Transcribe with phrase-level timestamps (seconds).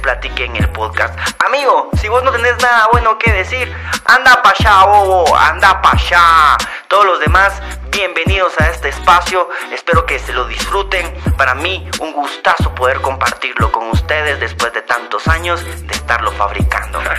[0.00, 1.18] platique en el podcast.
[1.46, 3.72] Amigo, si vos no tenés nada bueno que decir,
[4.04, 6.56] anda pa' allá, bobo, anda pa' allá.
[6.88, 9.48] Todos los demás, bienvenidos a este espacio.
[9.72, 11.14] Espero que se lo disfruten.
[11.36, 17.00] Para mí, un gustazo poder compartirlo con ustedes después de tantos años de estarlo fabricando.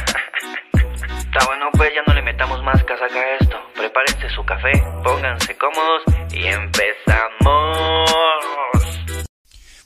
[0.73, 3.57] Está bueno, pues ya no le metamos más casaca a esto.
[3.75, 8.11] Prepárense su café, pónganse cómodos y empezamos.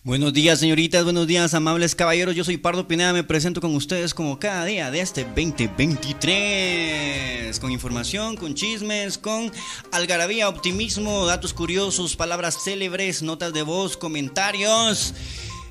[0.05, 2.35] Buenos días, señoritas, buenos días, amables caballeros.
[2.35, 7.59] Yo soy Pardo Pineda, me presento con ustedes como cada día de este 2023.
[7.59, 9.51] Con información, con chismes, con
[9.91, 15.15] algarabía, optimismo, datos curiosos, palabras célebres, notas de voz, comentarios.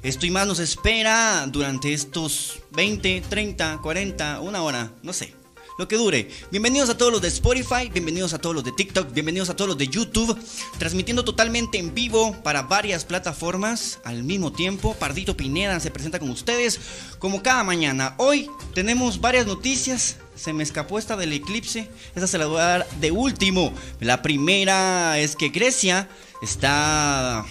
[0.03, 5.44] Esto y más nos espera durante estos 20, 30, 40, una hora, no sé
[5.77, 6.31] lo que dure.
[6.51, 9.69] Bienvenidos a todos los de Spotify, bienvenidos a todos los de TikTok, bienvenidos a todos
[9.69, 10.39] los de YouTube,
[10.79, 14.95] transmitiendo totalmente en vivo para varias plataformas al mismo tiempo.
[14.95, 16.81] Pardito Pineda se presenta con ustedes
[17.19, 18.15] como cada mañana.
[18.19, 20.17] Hoy tenemos varias noticias.
[20.37, 21.89] Se me escapó esta del eclipse.
[22.15, 23.73] Esa se la voy a dar de último.
[24.01, 26.09] La primera es que Grecia
[26.43, 27.45] está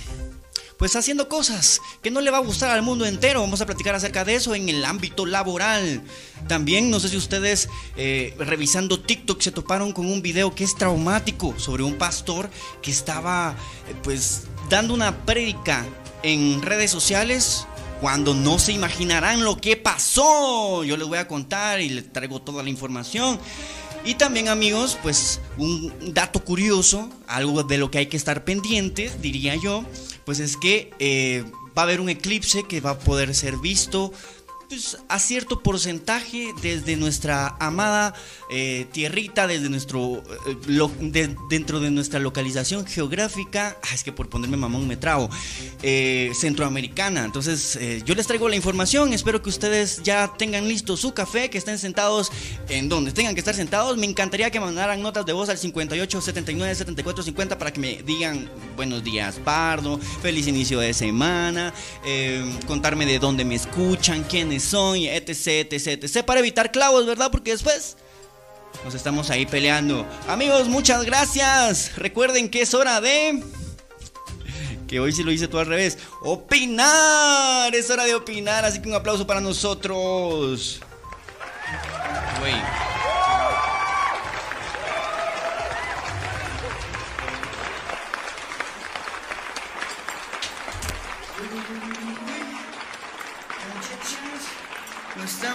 [0.78, 3.42] pues haciendo cosas que no le va a gustar al mundo entero.
[3.42, 6.02] Vamos a platicar acerca de eso en el ámbito laboral.
[6.48, 10.76] También no sé si ustedes eh, revisando TikTok se toparon con un video que es
[10.76, 12.50] traumático sobre un pastor
[12.82, 13.56] que estaba
[13.90, 15.86] eh, pues dando una prédica
[16.24, 17.68] en redes sociales
[18.02, 20.84] cuando no se imaginarán lo que pasó.
[20.84, 23.40] Yo les voy a contar y les traigo toda la información.
[24.06, 29.22] Y también amigos, pues un dato curioso, algo de lo que hay que estar pendientes,
[29.22, 29.86] diría yo,
[30.26, 31.44] pues es que eh,
[31.78, 34.14] va a haber un eclipse que va a poder ser visto
[34.74, 38.16] pues, a cierto porcentaje desde nuestra amada
[38.50, 40.24] eh, tierrita, desde nuestro
[40.68, 45.30] eh, dentro de nuestra localización geográfica, ah, es que por ponerme mamón me trago,
[45.84, 47.24] eh, centroamericana.
[47.24, 51.60] Entonces yo les traigo la información, espero que ustedes ya tengan listo su café, que
[51.60, 52.32] estén sentados
[52.68, 53.96] en donde tengan que estar sentados.
[53.98, 58.02] Me encantaría que mandaran notas de voz al 58 79 74 50 para que me
[58.02, 61.72] digan buenos días, Pardo, feliz inicio de semana,
[62.66, 67.30] contarme de dónde me escuchan, quiénes son, etc, etc, etc, para evitar clavos, ¿verdad?
[67.32, 67.98] Porque después
[68.84, 70.06] nos estamos ahí peleando.
[70.28, 71.96] Amigos, muchas gracias.
[71.96, 73.44] Recuerden que es hora de...
[74.88, 75.98] Que hoy sí lo hice todo al revés.
[76.22, 77.74] Opinar.
[77.74, 80.82] Es hora de opinar, así que un aplauso para nosotros.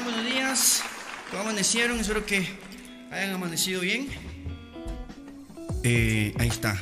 [0.02, 0.82] Buenos días.
[1.30, 2.00] ¿Cómo amanecieron?
[2.00, 2.48] Espero que
[3.10, 4.08] hayan amanecido bien.
[5.82, 6.80] Eh, ahí está.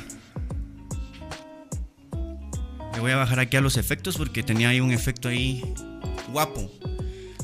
[2.93, 5.61] Le voy a bajar aquí a los efectos porque tenía ahí un efecto ahí
[6.31, 6.71] guapo.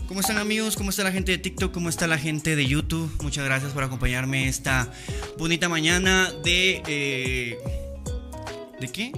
[0.07, 0.77] ¿Cómo están amigos?
[0.77, 1.73] ¿Cómo está la gente de TikTok?
[1.73, 3.11] ¿Cómo está la gente de YouTube?
[3.21, 4.89] Muchas gracias por acompañarme esta
[5.37, 6.81] bonita mañana de...
[6.87, 7.57] Eh,
[8.79, 9.11] ¿De qué?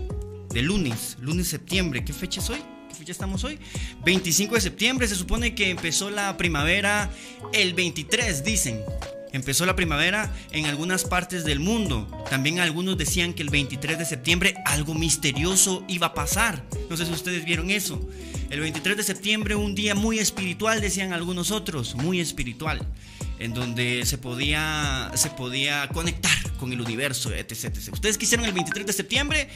[0.50, 2.04] De lunes, lunes septiembre.
[2.04, 2.75] ¿Qué fecha es hoy?
[3.06, 3.60] Ya estamos hoy?
[4.04, 7.12] 25 de septiembre, se supone que empezó la primavera
[7.54, 8.82] el 23, dicen.
[9.32, 12.08] Empezó la primavera en algunas partes del mundo.
[12.30, 16.64] También algunos decían que el 23 de septiembre algo misterioso iba a pasar.
[16.90, 18.00] No sé si ustedes vieron eso.
[18.50, 22.80] El 23 de septiembre, un día muy espiritual, decían algunos otros, muy espiritual,
[23.38, 27.90] en donde se podía, se podía conectar con el universo, etc, etc.
[27.92, 29.50] ¿Ustedes quisieron el 23 de septiembre?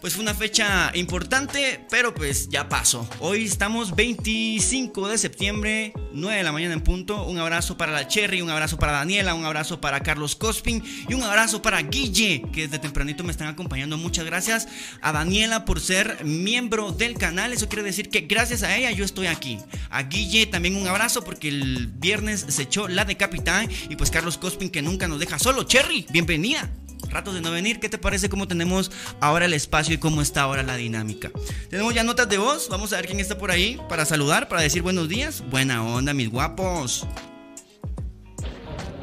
[0.00, 3.08] Pues fue una fecha importante, pero pues ya pasó.
[3.20, 7.24] Hoy estamos 25 de septiembre, 9 de la mañana en punto.
[7.24, 11.14] Un abrazo para la Cherry, un abrazo para Daniela, un abrazo para Carlos Cospin y
[11.14, 13.96] un abrazo para Guille, que desde tempranito me están acompañando.
[13.96, 14.66] Muchas gracias
[15.00, 17.52] a Daniela por ser miembro del canal.
[17.52, 19.58] Eso quiere decir que gracias a ella yo estoy aquí.
[19.90, 24.10] A Guille también un abrazo porque el viernes se echó la de capitán y pues
[24.10, 25.62] Carlos Cospin que nunca nos deja solo.
[25.62, 26.68] Cherry, bienvenida
[27.10, 27.80] ratos de no venir.
[27.80, 28.90] ¿Qué te parece cómo tenemos
[29.20, 31.30] ahora el espacio y cómo está ahora la dinámica?
[31.70, 32.68] Tenemos ya notas de voz.
[32.68, 35.42] Vamos a ver quién está por ahí para saludar, para decir buenos días.
[35.50, 37.06] Buena onda, mis guapos.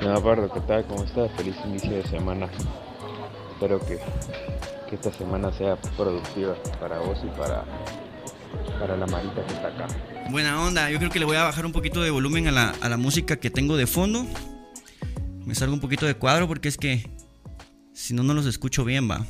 [0.01, 0.85] Nada, Pardo, ¿qué tal?
[0.87, 1.29] ¿Cómo estás?
[1.35, 2.49] Feliz inicio de semana.
[3.51, 3.99] Espero que,
[4.89, 7.65] que esta semana sea productiva para vos y para,
[8.79, 9.87] para la Marita que está acá.
[10.29, 12.73] Buena onda, yo creo que le voy a bajar un poquito de volumen a la,
[12.79, 14.25] a la música que tengo de fondo.
[15.45, 17.09] Me salgo un poquito de cuadro porque es que
[17.99, 19.25] si no, no los escucho bien, va.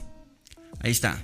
[0.79, 1.23] Ahí está.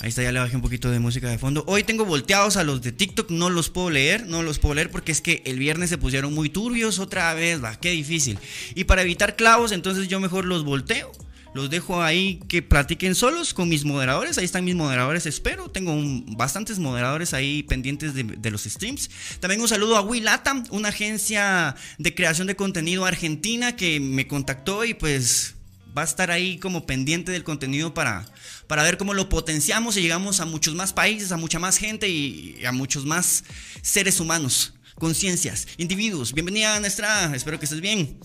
[0.00, 1.64] Ahí está, ya le bajé un poquito de música de fondo.
[1.68, 4.90] Hoy tengo volteados a los de TikTok, no los puedo leer, no los puedo leer
[4.90, 8.38] porque es que el viernes se pusieron muy turbios otra vez, va, qué difícil.
[8.74, 11.12] Y para evitar clavos, entonces yo mejor los volteo.
[11.54, 14.36] Los dejo ahí que platiquen solos con mis moderadores.
[14.36, 15.70] Ahí están mis moderadores, espero.
[15.70, 15.96] Tengo
[16.36, 19.10] bastantes moderadores ahí pendientes de, los streams.
[19.40, 24.84] También un saludo a Willatam, una agencia de creación de contenido argentina que me contactó
[24.84, 25.54] y pues
[25.98, 28.24] va a estar ahí como pendiente del contenido para,
[28.68, 32.08] para ver cómo lo potenciamos y llegamos a muchos más países, a mucha más gente
[32.08, 33.42] y a muchos más
[33.82, 36.32] seres humanos, conciencias, individuos.
[36.32, 38.16] Bienvenida, nuestra, espero que estés bien.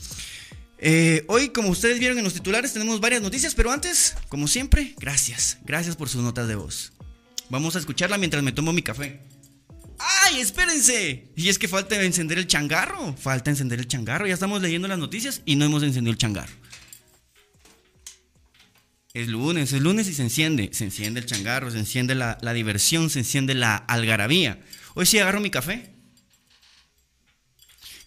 [0.78, 4.94] Eh, hoy, como ustedes vieron en los titulares, tenemos varias noticias, pero antes, como siempre,
[5.00, 5.58] gracias.
[5.66, 6.94] Gracias por sus notas de voz.
[7.50, 9.20] Vamos a escucharla mientras me tomo mi café.
[9.98, 11.32] ¡Ay, espérense!
[11.36, 13.16] Y es que falta encender el changarro.
[13.18, 14.28] Falta encender el changarro.
[14.28, 16.54] Ya estamos leyendo las noticias y no hemos encendido el changarro.
[19.14, 20.72] Es lunes, es lunes y se enciende.
[20.74, 24.64] Se enciende el changarro, se enciende la, diversión, se enciende la algarabía.
[24.96, 25.94] Hoy sí agarro mi café.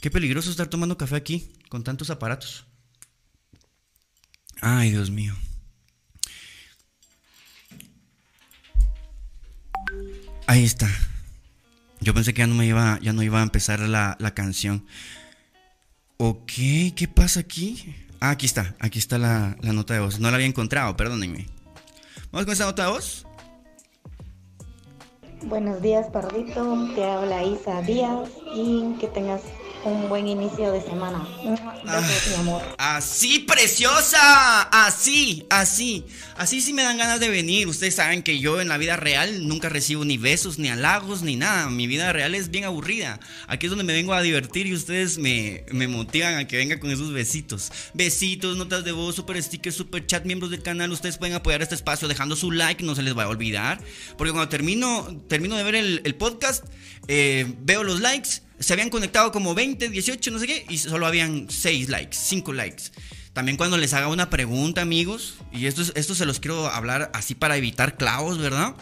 [0.01, 2.67] Qué peligroso estar tomando café aquí con tantos aparatos.
[4.61, 5.37] Ay, Dios mío.
[10.49, 10.89] Ahí está.
[12.01, 14.85] Yo pensé que ya no me iba, ya no iba a empezar la, la canción.
[16.17, 16.53] Ok,
[16.97, 17.95] ¿qué pasa aquí?
[18.27, 20.19] Ah, aquí está, aquí está la, nota de voz.
[20.19, 21.47] No la había encontrado, perdónenme.
[22.33, 23.25] Vamos con esa nota de voz.
[25.45, 26.89] Buenos días, Pardito.
[26.97, 29.43] Te habla Isa Díaz y que tengas
[29.87, 31.27] un buen inicio de semana.
[31.85, 32.63] Besos, mi amor.
[32.77, 34.63] Así, preciosa.
[34.63, 36.05] Así, así.
[36.37, 37.69] Así sí me dan ganas de venir.
[37.69, 41.37] Ustedes saben que yo en la vida real nunca recibo ni besos, ni halagos, ni
[41.37, 41.71] nada.
[41.71, 43.21] Mi vida real es bien aburrida.
[43.47, 46.81] Aquí es donde me vengo a divertir y ustedes me, me motivan a que venga
[46.81, 47.71] con esos besitos.
[47.95, 50.91] Besitos, notas de voz, super stickers, super chat, miembros del canal.
[50.91, 53.81] Ustedes pueden apoyar este espacio dejando su like, no se les va a olvidar.
[54.19, 56.65] Porque cuando termino, termino de ver el, el podcast,
[57.07, 61.07] eh, veo los likes se habían conectado como 20, 18, no sé qué, y solo
[61.07, 62.85] habían 6 likes, 5 likes.
[63.33, 67.57] También cuando les haga una pregunta, amigos, y esto, se los quiero hablar así para
[67.57, 68.75] evitar clavos, ¿verdad?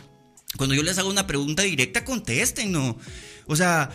[0.56, 2.96] Cuando yo les hago una pregunta directa, contesten, ¿no?
[3.46, 3.90] O sea,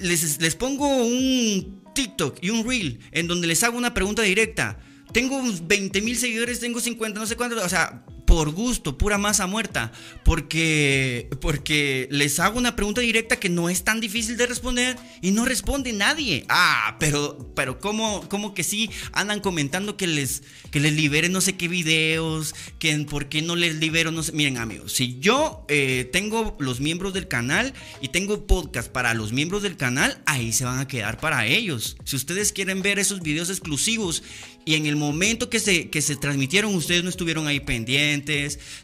[0.00, 4.78] les, les pongo un TikTok y un Reel en donde les hago una pregunta directa.
[5.12, 7.62] Tengo 20 mil seguidores, tengo 50, no sé cuántos.
[7.62, 9.90] O sea, por gusto, pura masa muerta,
[10.22, 15.30] porque, porque les hago una pregunta directa que no es tan difícil de responder y
[15.30, 16.44] no responde nadie.
[16.50, 21.40] Ah, pero, pero ¿cómo, cómo que sí andan comentando que les, que les liberen no
[21.40, 24.32] sé qué videos, que por qué no les libero, no sé.
[24.32, 29.32] Miren amigos, si yo eh, tengo los miembros del canal y tengo podcast para los
[29.32, 31.96] miembros del canal, ahí se van a quedar para ellos.
[32.04, 34.22] Si ustedes quieren ver esos videos exclusivos
[34.66, 38.17] y en el momento que se, que se transmitieron ustedes no estuvieron ahí pendientes,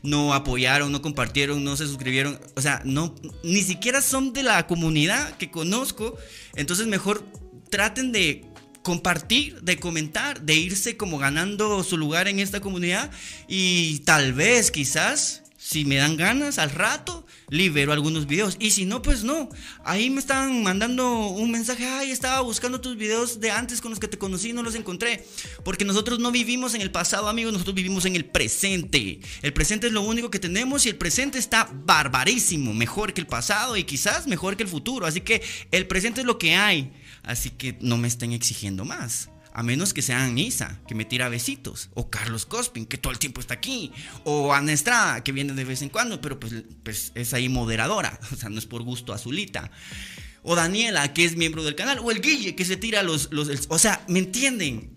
[0.02, 4.66] no apoyaron, no compartieron, no se suscribieron, o sea, no, ni siquiera son de la
[4.66, 6.16] comunidad que conozco,
[6.54, 7.24] entonces mejor
[7.70, 8.44] traten de
[8.84, 13.10] compartir, de comentar, de irse como ganando su lugar en esta comunidad.
[13.48, 15.43] Y tal vez, quizás,
[15.74, 18.56] si me dan ganas al rato, libero algunos videos.
[18.60, 19.48] Y si no, pues no.
[19.84, 23.98] Ahí me están mandando un mensaje, ay, estaba buscando tus videos de antes con los
[23.98, 25.26] que te conocí y no los encontré.
[25.64, 29.18] Porque nosotros no vivimos en el pasado, amigos, nosotros vivimos en el presente.
[29.42, 33.26] El presente es lo único que tenemos y el presente está barbarísimo, mejor que el
[33.26, 35.06] pasado y quizás mejor que el futuro.
[35.06, 36.92] Así que el presente es lo que hay.
[37.24, 39.28] Así que no me estén exigiendo más.
[39.54, 41.88] A menos que sean Isa, que me tira besitos.
[41.94, 43.92] O Carlos Cospin, que todo el tiempo está aquí.
[44.24, 48.18] O Ana Estrada, que viene de vez en cuando, pero pues, pues es ahí moderadora.
[48.32, 49.70] O sea, no es por gusto azulita.
[50.42, 52.00] O Daniela, que es miembro del canal.
[52.00, 53.32] O el Guille, que se tira los...
[53.32, 54.93] los o sea, ¿me entienden?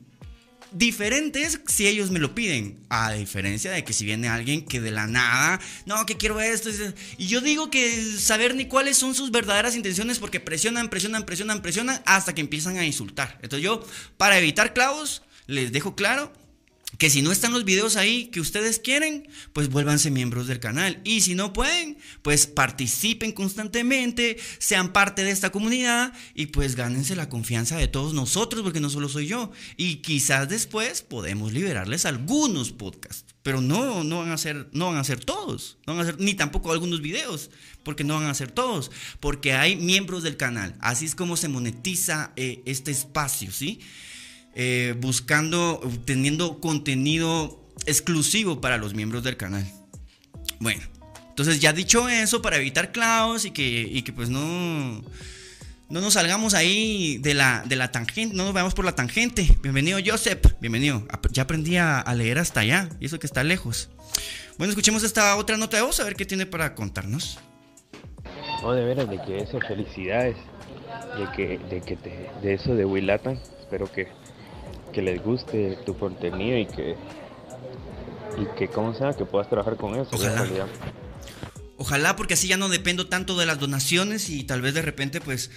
[0.77, 2.79] Diferentes si ellos me lo piden.
[2.89, 6.69] A diferencia de que si viene alguien que de la nada, no, que quiero esto.
[7.17, 11.61] Y yo digo que saber ni cuáles son sus verdaderas intenciones porque presionan, presionan, presionan,
[11.61, 13.39] presionan hasta que empiezan a insultar.
[13.41, 13.85] Entonces yo,
[14.17, 16.31] para evitar clavos, les dejo claro
[16.97, 21.01] que si no están los videos ahí que ustedes quieren, pues vuélvanse miembros del canal.
[21.03, 27.15] Y si no pueden, pues participen constantemente, sean parte de esta comunidad y pues gánense
[27.15, 29.51] la confianza de todos nosotros, porque no solo soy yo.
[29.75, 33.35] Y quizás después podemos liberarles algunos podcasts.
[33.43, 36.33] Pero no, no van a ser, no van a ser todos, van a ser, ni
[36.33, 37.49] tampoco algunos videos,
[37.83, 40.75] porque no van a ser todos, porque hay miembros del canal.
[40.79, 43.79] Así es como se monetiza eh, este espacio, ¿sí?
[44.59, 49.71] Eh, buscando, teniendo contenido exclusivo para los miembros del canal.
[50.59, 50.81] Bueno,
[51.29, 55.03] entonces ya dicho eso, para evitar clavos y que, que pues no,
[55.89, 59.47] no nos salgamos ahí de la, de la tangente, no nos vayamos por la tangente.
[59.61, 61.05] Bienvenido Joseph, bienvenido.
[61.33, 63.91] Ya aprendí a, leer hasta allá, y eso que está lejos.
[64.57, 67.37] Bueno, escuchemos esta otra nota de voz, a ver qué tiene para contarnos.
[68.63, 70.35] Oh, de veras, de que eso, felicidades.
[71.15, 74.07] De que, de que te, de eso de Willatan, espero que
[74.97, 76.95] que les guste tu contenido y que
[78.35, 80.65] y que como sea que puedas trabajar con eso ojalá.
[81.77, 85.21] Ojalá porque así ya no dependo tanto de las donaciones y tal vez de repente
[85.21, 85.51] pues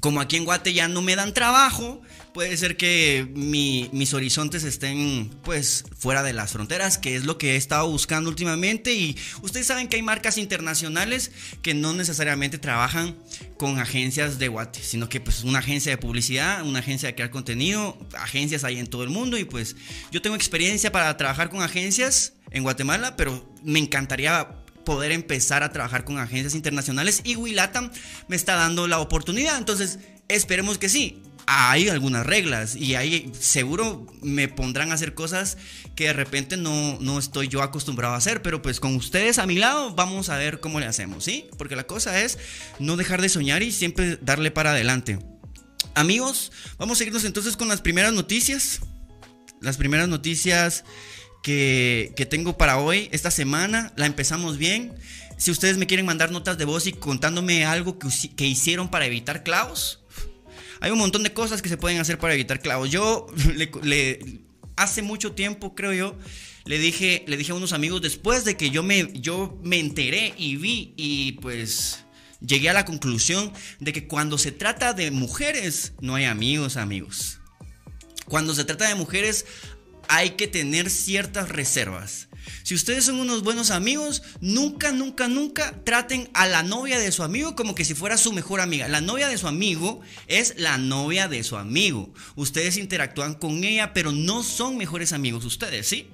[0.00, 2.00] como aquí en Guate ya no me dan trabajo,
[2.32, 7.52] puede ser que mis horizontes estén pues fuera de las fronteras, que es lo que
[7.52, 8.94] he estado buscando últimamente.
[8.94, 11.30] Y ustedes saben que hay marcas internacionales
[11.60, 13.16] que no necesariamente trabajan
[13.58, 17.30] con agencias de Guate, sino que pues una agencia de publicidad, una agencia de crear
[17.30, 19.36] contenido, agencias hay en todo el mundo.
[19.36, 19.76] Y pues
[20.10, 25.72] yo tengo experiencia para trabajar con agencias en Guatemala, pero me encantaría poder empezar a
[25.72, 27.90] trabajar con agencias internacionales y Willatam
[28.28, 29.58] me está dando la oportunidad.
[29.58, 29.98] Entonces,
[30.28, 31.22] esperemos que sí.
[31.46, 35.58] Hay algunas reglas y ahí seguro me pondrán a hacer cosas
[35.96, 39.46] que de repente no, no estoy yo acostumbrado a hacer, pero pues con ustedes a
[39.46, 41.48] mi lado vamos a ver cómo le hacemos, ¿sí?
[41.58, 42.38] Porque la cosa es
[42.78, 45.18] no dejar de soñar y siempre darle para adelante.
[45.94, 48.80] Amigos, vamos a seguirnos entonces con las primeras noticias.
[49.60, 50.84] Las primeras noticias
[51.42, 53.92] que, tengo para hoy, esta semana.
[53.96, 54.94] La empezamos bien.
[55.36, 59.42] Si ustedes me quieren mandar notas de voz y contándome algo que, hicieron para evitar
[59.42, 60.00] clavos,
[60.80, 62.90] hay un montón de cosas que se pueden hacer para evitar clavos.
[62.90, 63.26] Yo
[63.82, 64.40] le,
[64.76, 66.16] hace mucho tiempo, creo yo,
[66.64, 70.32] le dije, le dije a unos amigos después de que yo me, yo me enteré
[70.38, 72.04] y vi y pues
[72.40, 77.40] llegué a la conclusión de que cuando se trata de mujeres no hay amigos, amigos.
[78.26, 79.44] Cuando se trata de mujeres
[80.08, 82.28] hay que tener ciertas reservas.
[82.62, 87.22] Si ustedes son unos buenos amigos, nunca, nunca, nunca traten a la novia de su
[87.22, 88.88] amigo como que si fuera su mejor amiga.
[88.88, 92.12] La novia de su amigo es la novia de su amigo.
[92.34, 96.08] Ustedes interactúan con ella, pero no son mejores amigos ustedes, ¿sí?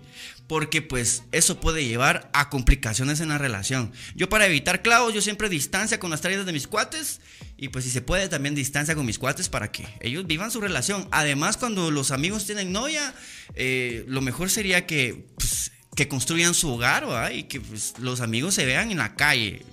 [0.49, 3.93] Porque pues eso puede llevar a complicaciones en la relación.
[4.17, 7.21] Yo para evitar clavos, yo siempre distancia con las traídas de mis cuates
[7.57, 10.61] y pues si se puede también distancia con mis cuates para que ellos vivan su
[10.61, 11.07] relación.
[11.11, 13.15] Además cuando los amigos tienen novia,
[13.55, 15.27] eh, lo mejor sería que...
[15.37, 19.65] Pues, que construyan su hogar y que pues, los amigos se vean en la calle,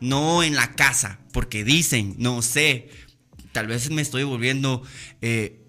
[0.00, 2.88] no en la casa, porque dicen, no sé,
[3.52, 4.82] tal vez me estoy volviendo
[5.20, 5.60] eh,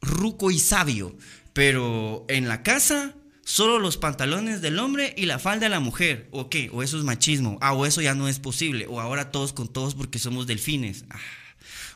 [0.00, 1.18] ruco y sabio,
[1.52, 3.14] pero en la casa
[3.46, 6.98] solo los pantalones del hombre y la falda de la mujer, o qué, o eso
[6.98, 10.18] es machismo, ah, o eso ya no es posible, o ahora todos con todos porque
[10.18, 11.04] somos delfines.
[11.10, 11.20] Ah.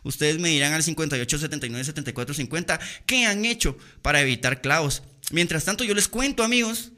[0.05, 5.03] Ustedes me dirán al 58 79 74 50 qué han hecho para evitar clavos.
[5.33, 6.93] Mientras tanto, yo les cuento, amigos,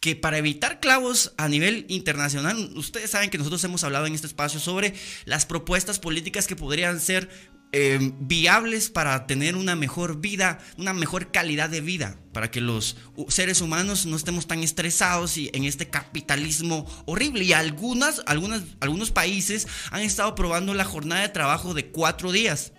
[0.00, 4.26] que para evitar clavos a nivel internacional, ustedes saben que nosotros hemos hablado en este
[4.26, 4.94] espacio sobre
[5.26, 7.28] las propuestas políticas que podrían ser
[7.72, 12.96] em, viables para tener una mejor vida, una mejor calidad de vida, para que los
[13.28, 17.44] seres humanos no estemos tan estresados y en este capitalismo horrible.
[17.44, 22.72] Y algunas, algunas, algunos países han estado probando la jornada de trabajo de cuatro días.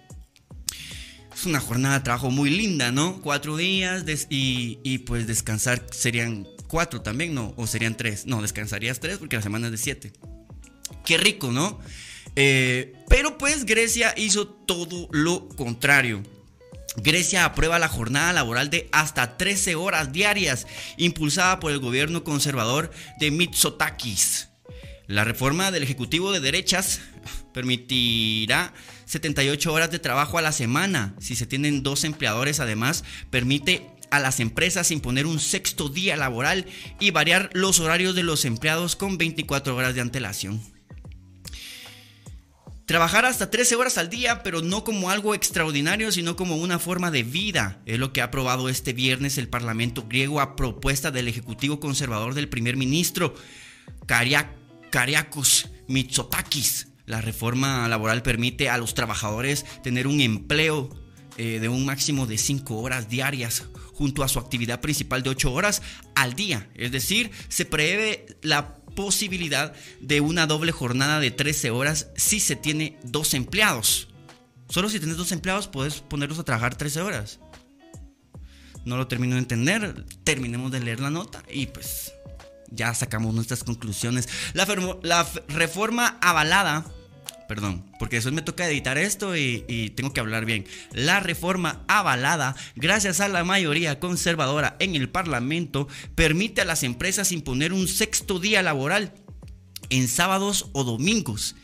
[1.34, 3.22] Es una jornada de trabajo muy linda, ¿no?
[3.22, 7.54] Cuatro días y, y pues descansar serían cuatro también, ¿no?
[7.58, 8.26] O serían tres.
[8.26, 10.14] No, descansarías tres porque la semana es de siete.
[11.06, 11.80] Qué rico, ¿no?
[12.42, 16.24] Eh, pero pues Grecia hizo todo lo contrario.
[16.96, 20.66] Grecia aprueba la jornada laboral de hasta 13 horas diarias,
[20.96, 24.48] impulsada por el gobierno conservador de Mitsotakis.
[25.06, 27.02] La reforma del Ejecutivo de derechas
[27.54, 31.16] permitirá 78 horas de trabajo a la semana.
[31.20, 36.66] Si se tienen dos empleadores, además, permite a las empresas imponer un sexto día laboral
[37.02, 40.79] y variar los horarios de los empleados con 24 horas de antelación.
[42.90, 47.12] Trabajar hasta 13 horas al día, pero no como algo extraordinario, sino como una forma
[47.12, 47.84] de vida.
[47.86, 52.34] Es lo que ha aprobado este viernes el Parlamento griego a propuesta del Ejecutivo Conservador
[52.34, 53.36] del primer ministro
[54.08, 56.88] Kariakos Mitsotakis.
[57.06, 60.90] La reforma laboral permite a los trabajadores tener un empleo
[61.38, 65.54] eh, de un máximo de 5 horas diarias junto a su actividad principal de 8
[65.54, 65.84] horas
[66.16, 66.70] al día.
[66.74, 72.56] Es decir, se prevé la posibilidad de una doble jornada de 13 horas si se
[72.56, 74.08] tiene dos empleados.
[74.70, 77.40] Solo si tienes dos empleados puedes ponerlos a trabajar 13 horas.
[78.86, 80.06] No lo termino de entender.
[80.24, 82.14] Terminemos de leer la nota y pues
[82.72, 84.30] ya sacamos nuestras conclusiones.
[84.54, 84.68] La,
[85.04, 86.86] la reforma avalada
[87.50, 90.66] perdón, porque después me toca editar esto y, tengo que hablar bien.
[90.94, 97.32] La reforma avalada, gracias a la mayoría conservadora en el Parlamento, permite a las empresas
[97.32, 99.16] imponer un sexto día laboral
[99.90, 101.56] en sábados o domingos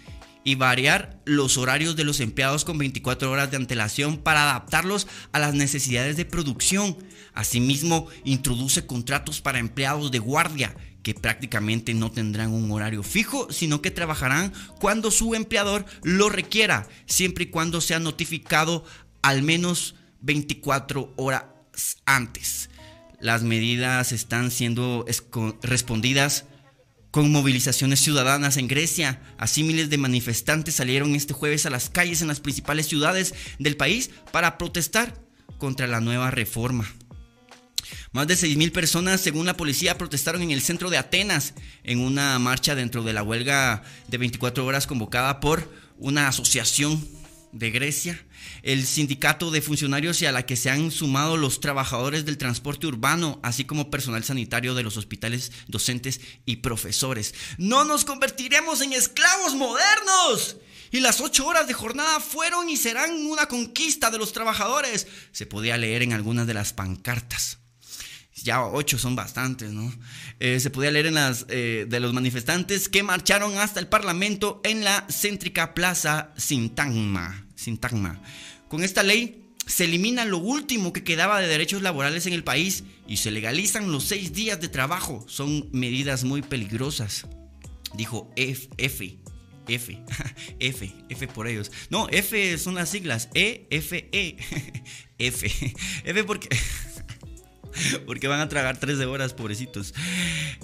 [0.44, 5.40] y variar los horarios de los empleados con 24 horas de antelación para adaptarlos a
[5.40, 6.98] las necesidades de producción.
[7.36, 10.76] Asimismo, introduce contratos para empleados de guardia
[11.06, 16.88] que prácticamente no tendrán un horario fijo, sino que trabajarán cuando su empleador lo requiera,
[17.06, 18.84] siempre y cuando sea notificado
[19.22, 21.44] al menos 24 horas
[22.06, 22.72] antes.
[23.20, 25.06] Las medidas están siendo
[25.62, 26.46] respondidas
[27.12, 29.22] con movilizaciones ciudadanas en Grecia.
[29.38, 33.78] Así miles de manifestantes salieron este jueves a las calles en las principales ciudades del
[33.78, 35.22] país para protestar
[35.60, 36.92] contra la nueva reforma.
[38.12, 42.38] Más de 6.000 personas, según la policía, protestaron en el centro de Atenas en una
[42.40, 47.06] marcha dentro de la huelga de 24 horas convocada por una asociación
[47.56, 48.22] de Grecia,
[48.64, 52.86] el sindicato de funcionarios y a la que se han sumado los trabajadores del transporte
[52.86, 57.34] urbano, así como personal sanitario de los hospitales, docentes y profesores.
[57.58, 60.58] No nos convertiremos en esclavos modernos.
[60.92, 65.08] Y las ocho horas de jornada fueron y serán una conquista de los trabajadores.
[65.32, 67.60] Se podía leer en algunas de las pancartas
[68.44, 69.92] ya ocho son bastantes, ¿no?
[70.40, 74.62] Eh, se podía leer en las eh, de los manifestantes que marcharon hasta el Parlamento
[74.64, 77.48] en la céntrica Plaza Sintagma.
[77.56, 78.22] Sintagma.
[78.68, 82.84] Con esta ley se elimina lo último que quedaba de derechos laborales en el país
[83.08, 85.26] y se legalizan los seis días de trabajo.
[85.28, 87.26] Son medidas muy peligrosas,
[87.96, 88.70] dijo F.
[88.78, 89.18] F.
[89.68, 90.00] F,
[90.60, 91.72] F, F por ellos.
[91.90, 93.30] No, F son las siglas.
[93.34, 94.38] E, F, E.
[95.18, 95.74] F.
[96.04, 96.50] F porque.
[98.06, 99.94] porque van a tragar 13 horas, pobrecitos.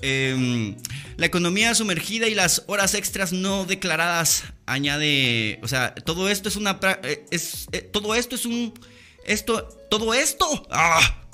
[0.01, 0.75] Em,
[1.17, 6.55] la economía sumergida y las horas extras no declaradas añade, o sea, todo esto es
[6.55, 8.73] una, eh, es, eh, todo esto es un,
[9.25, 11.25] esto, todo esto, ah,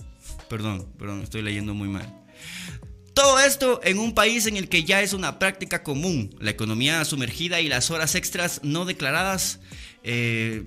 [0.50, 2.14] perdón, perdón, estoy leyendo muy mal.
[3.14, 7.04] Todo esto en un país en el que ya es una práctica común, la economía
[7.04, 9.60] sumergida y las horas extras no declaradas.
[10.04, 10.66] Eh,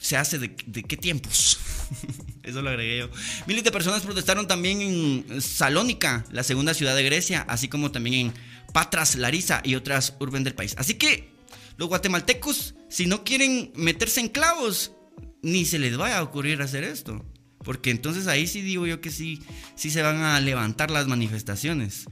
[0.00, 1.58] se hace de, qué tiempos.
[2.50, 3.10] Eso lo agregué yo.
[3.46, 8.14] Miles de personas protestaron también en Salónica, la segunda ciudad de Grecia, así como también
[8.14, 8.34] en
[8.72, 10.74] Patras, Larisa y otras urbes del país.
[10.78, 11.30] Así que
[11.76, 14.92] los guatemaltecos, si no quieren meterse en clavos,
[15.42, 17.24] ni se les vaya a ocurrir hacer esto.
[17.64, 19.40] Porque entonces ahí sí digo yo que sí,
[19.76, 22.06] sí se van a levantar las manifestaciones.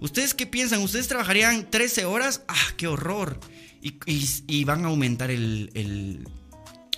[0.00, 0.82] ¿Ustedes qué piensan?
[0.82, 2.42] ¿Ustedes trabajarían 13 horas?
[2.48, 3.38] ¡Ah, qué horror!
[3.82, 5.70] Y, van a aumentar el,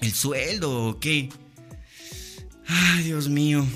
[0.03, 1.29] el sueldo o qué.
[2.73, 3.67] Ay, Dios mío.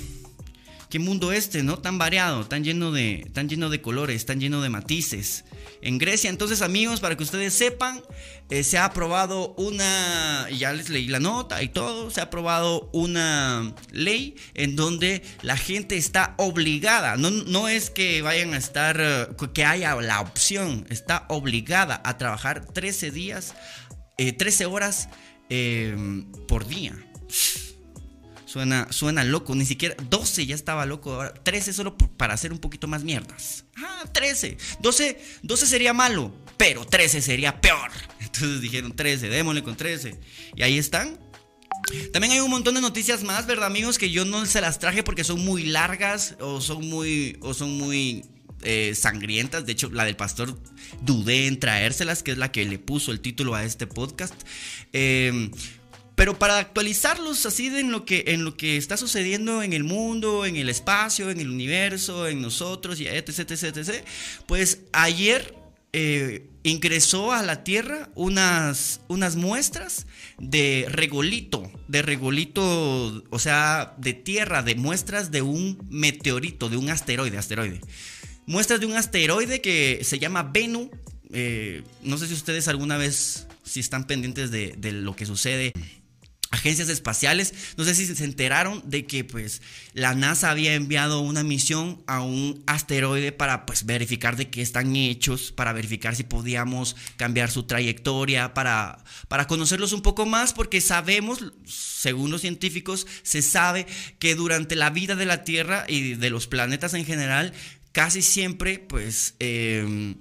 [0.89, 1.77] Qué mundo este, ¿no?
[1.77, 5.43] Tan variado, tan lleno de tan lleno de colores, tan lleno de matices.
[5.81, 8.01] En Grecia, entonces, amigos, para que ustedes sepan,
[8.49, 12.89] eh, se ha aprobado una, ya les leí la nota y todo, se ha aprobado
[12.93, 18.97] una ley en donde la gente está obligada, no, no es que vayan a estar,
[18.99, 23.53] eh, que haya la opción, está obligada a trabajar 13 días,
[24.17, 25.09] 13 eh, horas
[25.49, 26.93] Em, por día.
[28.47, 32.59] Suena, suena loco, ni siquiera 12 ya estaba loco, ahora 13 solo para hacer un
[32.59, 33.65] poquito más mierdas.
[33.75, 34.57] Ah, 13.
[34.79, 37.91] 12, 12 sería malo, pero 13 sería peor.
[38.21, 40.17] Entonces dijeron 13, démosle con 13.
[40.55, 41.19] Y ahí están.
[42.13, 43.97] También hay un montón de noticias más, ¿verdad, amigos?
[43.97, 47.77] Que yo no se las traje porque son muy largas o son muy, o son
[47.77, 48.23] muy
[48.63, 49.65] eh, sangrientas.
[49.65, 50.57] De hecho, la del pastor
[51.01, 54.35] dudé en traérselas, que es la que le puso el título a este podcast.
[54.93, 55.51] Eh,
[56.17, 59.83] pero para actualizarlos así de en lo, que, en lo que está sucediendo en el
[59.83, 64.03] mundo, en el espacio, en el universo, en nosotros, y etc, etc, etc,
[64.47, 65.53] pues ayer
[65.93, 70.07] eh, ingresó a la Tierra unas, unas muestras
[70.39, 76.89] de regolito, de regolito, o sea, de tierra, de muestras de un meteorito, de un
[76.89, 77.79] asteroide, asteroide.
[78.47, 80.89] Muestras de un asteroide que se llama Venu.
[81.31, 85.73] Eh, no sé si ustedes alguna vez, si están pendientes de, de lo que sucede
[86.51, 87.53] agencias espaciales.
[87.77, 89.61] No sé si se enteraron de que pues
[89.93, 94.95] la NASA había enviado una misión a un asteroide para pues verificar de qué están
[94.95, 100.81] hechos, para verificar si podíamos cambiar su trayectoria, para, para conocerlos un poco más, porque
[100.81, 103.87] sabemos, según los científicos, se sabe
[104.19, 107.53] que durante la vida de la Tierra y de los planetas en general,
[107.91, 109.35] casi siempre pues...
[109.39, 110.15] Em,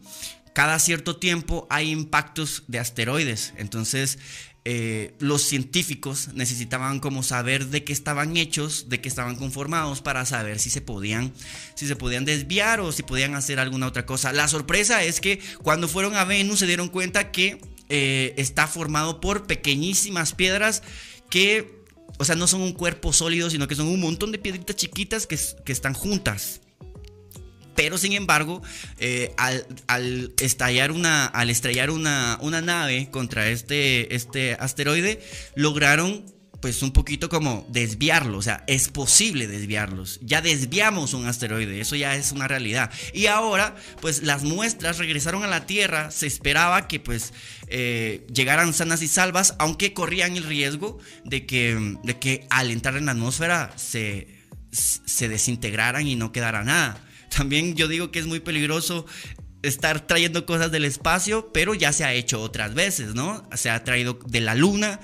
[0.57, 3.53] cada cierto tiempo hay impactos de asteroides.
[3.59, 4.19] Entonces,
[4.69, 10.27] eh, los científicos necesitaban como saber de qué estaban hechos, de qué estaban conformados para
[10.27, 11.33] saber si se podían,
[11.77, 14.33] si se podían desviar o si podían hacer alguna otra cosa.
[14.33, 19.21] La sorpresa es que cuando fueron a Venus se dieron cuenta que eh, está formado
[19.21, 20.83] por pequeñísimas piedras
[21.31, 21.85] que,
[22.19, 25.29] o sea, no son un cuerpo sólido, sino que son un montón de piedritas chiquitas
[25.29, 26.61] que, que están juntas.
[27.77, 28.62] Pero sin embargo,
[28.99, 35.23] eh, al, estallar una, al estrellar una, una nave contra este, este asteroide,
[35.55, 36.25] lograron
[36.61, 40.19] pues un poquito como desviarlo, o sea, es posible desviarlos.
[40.23, 42.91] Ya desviamos un asteroide, eso ya es una realidad.
[43.12, 47.33] Y ahora, pues las muestras regresaron a la Tierra, se esperaba que pues
[47.69, 52.97] eh, llegaran sanas y salvas, aunque corrían el riesgo de que, de que al entrar
[52.97, 54.29] en la atmósfera se,
[54.73, 57.06] se desintegraran y no quedara nada.
[57.37, 59.07] También yo digo que es muy peligroso
[59.62, 63.49] estar trayendo cosas del espacio, pero ya se ha hecho otras veces, ¿no?
[63.55, 65.01] Se ha traído de la Luna.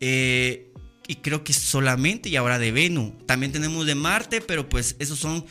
[0.00, 0.70] Eh,
[1.06, 3.12] y creo que solamente y ahora de Venus.
[3.26, 5.44] También tenemos de Marte, pero pues esos son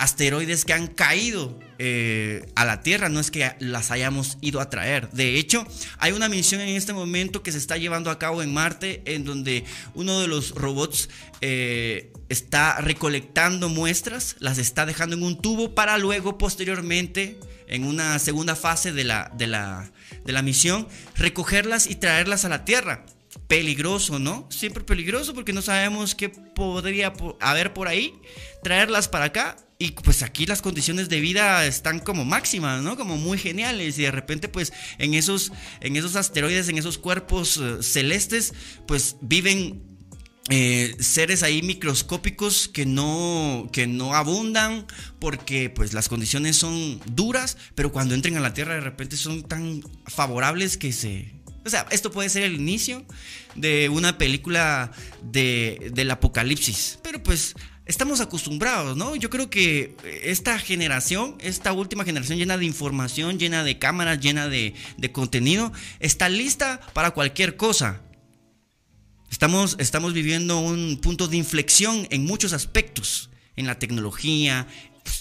[0.00, 4.70] asteroides que han caído eh, a la Tierra, no es que las hayamos ido a
[4.70, 5.10] traer.
[5.10, 5.66] De hecho,
[5.98, 9.26] hay una misión en este momento que se está llevando a cabo en Marte, en
[9.26, 11.10] donde uno de los robots
[11.42, 18.18] eh, está recolectando muestras, las está dejando en un tubo para luego, posteriormente, en una
[18.18, 19.92] segunda fase de la, de la,
[20.24, 23.04] de la misión, recogerlas y traerlas a la Tierra
[23.48, 24.48] peligroso, ¿no?
[24.50, 28.14] Siempre peligroso porque no sabemos qué podría haber por ahí.
[28.62, 32.98] Traerlas para acá y pues aquí las condiciones de vida están como máximas, ¿no?
[32.98, 33.98] Como muy geniales.
[33.98, 38.52] Y de repente, pues en esos, en esos asteroides, en esos cuerpos eh, celestes,
[38.86, 39.82] pues viven
[40.50, 44.86] eh, seres ahí microscópicos que no, que no abundan
[45.18, 49.44] porque pues las condiciones son duras, pero cuando entren a la Tierra de repente son
[49.44, 51.40] tan favorables que se...
[51.64, 53.06] O sea, esto puede ser el inicio
[53.54, 57.54] de una película de, del apocalipsis, pero pues
[57.90, 59.16] estamos acostumbrados, ¿no?
[59.16, 64.48] Yo creo que esta generación, esta última generación llena de información, llena de cámaras, llena
[64.48, 64.74] de,
[65.12, 68.00] contenido, está lista para cualquier cosa.
[69.28, 74.68] Estamos, estamos viviendo un punto de inflexión en muchos aspectos, en la tecnología,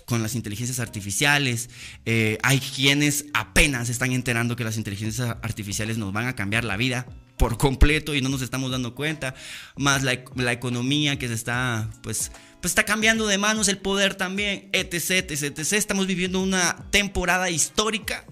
[0.05, 1.71] con las inteligencias artificiales.
[2.05, 6.77] Eh, hay quienes apenas están enterando que las inteligencias artificiales nos van a cambiar la
[6.77, 7.07] vida
[7.39, 9.33] por completo y no nos estamos dando cuenta.
[9.77, 14.13] Más la, la economía que se está, pues, pues está cambiando de manos el poder
[14.13, 15.73] también, etc, etc, etc.
[15.73, 18.25] Estamos viviendo una temporada histórica.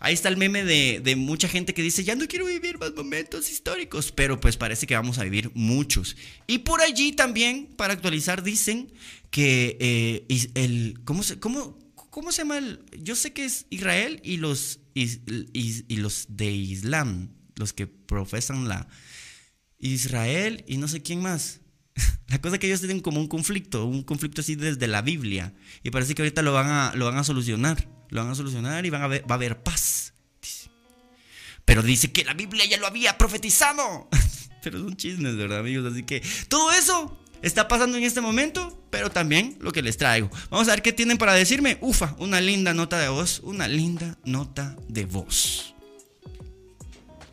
[0.00, 3.50] Ahí está el meme de, mucha gente que dice, ya no quiero vivir más momentos
[3.50, 6.16] históricos, pero pues parece que vamos a vivir muchos.
[6.46, 8.92] Y por allí también, para actualizar, dicen
[9.30, 11.78] que eh, el, ¿cómo se, cómo,
[12.10, 12.58] ¿cómo se llama?
[12.58, 18.68] El, yo sé que es Israel y los, y los de Islam, los que profesan
[18.68, 18.88] la
[19.78, 21.60] Israel y no sé quién más.
[22.28, 25.54] La cosa es que ellos tienen como un conflicto, un conflicto así desde la Biblia.
[25.82, 27.88] Y parece que ahorita lo van a, lo van a solucionar.
[28.10, 30.14] Lo van a solucionar y van a va a haber paz.
[31.64, 34.08] Pero dice que la Biblia ya lo había profetizado.
[34.62, 35.92] pero son chismes, ¿verdad, amigos?
[35.92, 40.30] Así que todo eso está pasando en este momento, pero también lo que les traigo.
[40.50, 41.78] Vamos a ver qué tienen para decirme.
[41.80, 43.40] Ufa, una linda nota de voz.
[43.40, 45.74] Una linda nota de voz.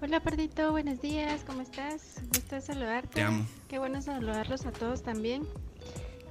[0.05, 2.21] Hola Pardito, buenos días, ¿cómo estás?
[2.27, 3.15] Gusto saludarte.
[3.15, 3.43] Te amo.
[3.67, 5.47] Qué bueno saludarlos a todos también.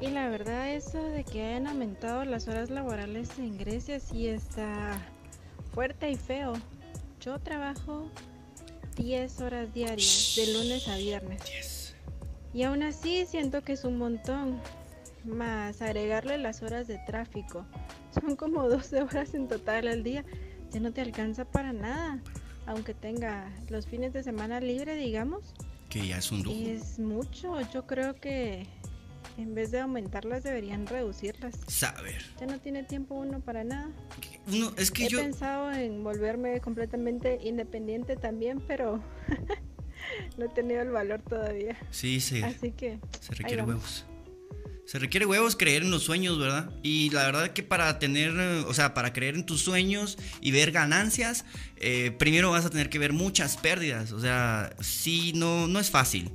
[0.00, 4.92] Y la verdad eso de que hayan aumentado las horas laborales en Grecia sí está
[5.72, 6.52] fuerte y feo.
[7.20, 8.08] Yo trabajo
[8.94, 11.96] 10 horas diarias, de lunes a viernes.
[12.52, 14.60] Y aún así siento que es un montón.
[15.24, 17.66] Más agregarle las horas de tráfico.
[18.12, 20.24] Son como 12 horas en total al día.
[20.70, 22.22] Ya no te alcanza para nada
[22.66, 25.55] aunque tenga los fines de semana libre, digamos.
[25.88, 26.57] Que ya es un lujo.
[26.59, 28.66] Es mucho, yo creo que
[29.37, 31.55] En vez de aumentarlas, deberían reducirlas.
[31.66, 32.22] Saber.
[32.38, 33.90] Ya no tiene tiempo uno para nada.
[34.46, 35.18] Uno, es que He yo.
[35.18, 39.03] pensado en volverme completamente independiente también, pero
[40.38, 41.77] no he tenido el valor todavía.
[41.90, 42.42] Sí, sí.
[42.42, 44.05] Así que Se requiere huevos.
[44.87, 46.70] Se requiere huevos creer en los sueños, ¿verdad?
[46.83, 50.51] Y la verdad que para tener, eh, o sea, para creer en tus sueños y
[50.51, 54.12] ver ganancias, eh, primero vas a tener que ver muchas pérdidas.
[54.12, 56.31] O sea, sí, no, no es fácil.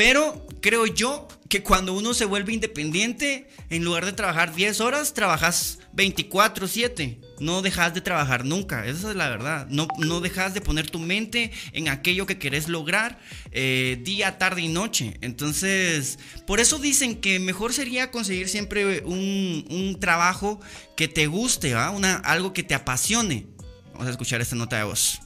[0.00, 5.12] Pero creo yo que cuando uno se vuelve independiente, en lugar de trabajar 10 horas,
[5.12, 7.20] trabajas 24/7.
[7.38, 9.66] No dejas de trabajar nunca, esa es la verdad.
[9.68, 13.18] No, no dejas de poner tu mente en aquello que querés lograr
[13.52, 15.18] eh, día, tarde y noche.
[15.20, 20.62] Entonces, por eso dicen que mejor sería conseguir siempre un, un trabajo
[20.96, 21.90] que te guste, ¿va?
[21.90, 23.48] Una, algo que te apasione.
[23.92, 25.20] Vamos a escuchar esta nota de voz.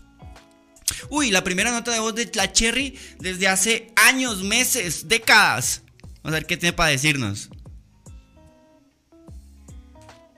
[1.10, 5.82] Uy, la primera nota de voz de la Cherry desde hace años, meses, décadas.
[6.22, 7.50] Vamos a ver qué tiene para decirnos.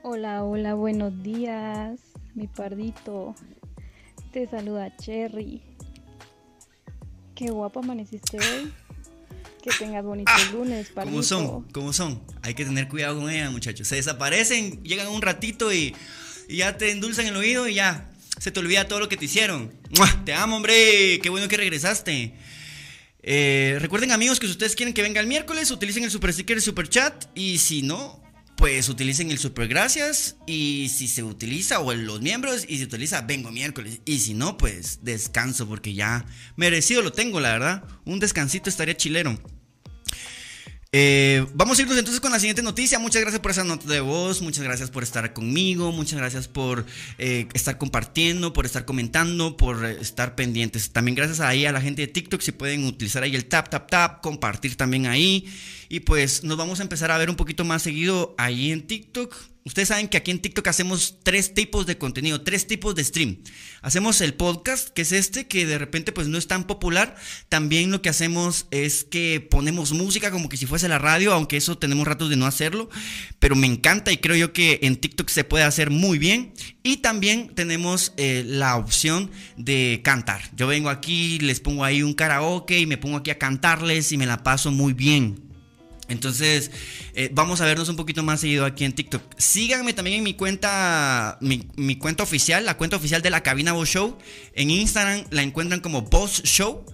[0.03, 1.99] Hola, hola, buenos días,
[2.33, 3.35] mi pardito.
[4.31, 5.61] Te saluda Cherry.
[7.35, 8.73] Qué guapo amaneciste hoy.
[9.61, 11.11] Que tengas bonito lunes, pardito.
[11.11, 11.63] ¿Cómo son?
[11.71, 12.21] ¿Cómo son?
[12.41, 13.87] Hay que tener cuidado con ella, muchachos.
[13.87, 15.95] Se desaparecen, llegan un ratito y,
[16.47, 19.25] y ya te endulzan el oído y ya se te olvida todo lo que te
[19.25, 19.71] hicieron.
[20.25, 21.19] Te amo, hombre.
[21.21, 22.33] Qué bueno que regresaste.
[23.23, 26.57] Eh, recuerden, amigos, que si ustedes quieren que venga el miércoles, utilicen el super sticker
[26.57, 27.25] y super chat.
[27.35, 28.23] Y si no,
[28.55, 30.37] pues utilicen el super gracias.
[30.45, 34.01] Y si se utiliza, o los miembros, y si se utiliza, vengo miércoles.
[34.05, 37.83] Y si no, pues descanso, porque ya merecido lo tengo, la verdad.
[38.05, 39.39] Un descansito estaría chilero.
[40.93, 42.99] Eh, vamos a irnos entonces con la siguiente noticia.
[42.99, 46.85] Muchas gracias por esa nota de voz, muchas gracias por estar conmigo, muchas gracias por
[47.17, 50.91] eh, estar compartiendo, por estar comentando, por eh, estar pendientes.
[50.91, 53.89] También gracias ahí a la gente de TikTok, si pueden utilizar ahí el tap, tap,
[53.89, 55.45] tap, compartir también ahí.
[55.89, 59.35] Y pues nos vamos a empezar a ver un poquito más seguido ahí en TikTok.
[59.67, 63.39] Ustedes saben que aquí en TikTok hacemos tres tipos de contenido, tres tipos de stream.
[63.81, 67.17] Hacemos el podcast, que es este, que de repente pues no es tan popular.
[67.49, 71.57] También lo que hacemos es que ponemos música como que si fuese la radio, aunque
[71.57, 72.89] eso tenemos ratos de no hacerlo.
[73.39, 76.53] Pero me encanta y creo yo que en TikTok se puede hacer muy bien.
[76.81, 80.43] Y también tenemos eh, la opción de cantar.
[80.55, 84.17] Yo vengo aquí, les pongo ahí un karaoke y me pongo aquí a cantarles y
[84.17, 85.46] me la paso muy bien.
[86.09, 86.71] Entonces,
[87.13, 89.21] eh, vamos a vernos un poquito más seguido aquí en TikTok.
[89.37, 93.89] Síganme también en mi cuenta, mi, cuenta oficial, la cuenta oficial de la Cabina Voz
[93.89, 94.17] Show.
[94.53, 96.85] En Instagram la encuentran como Boss Show,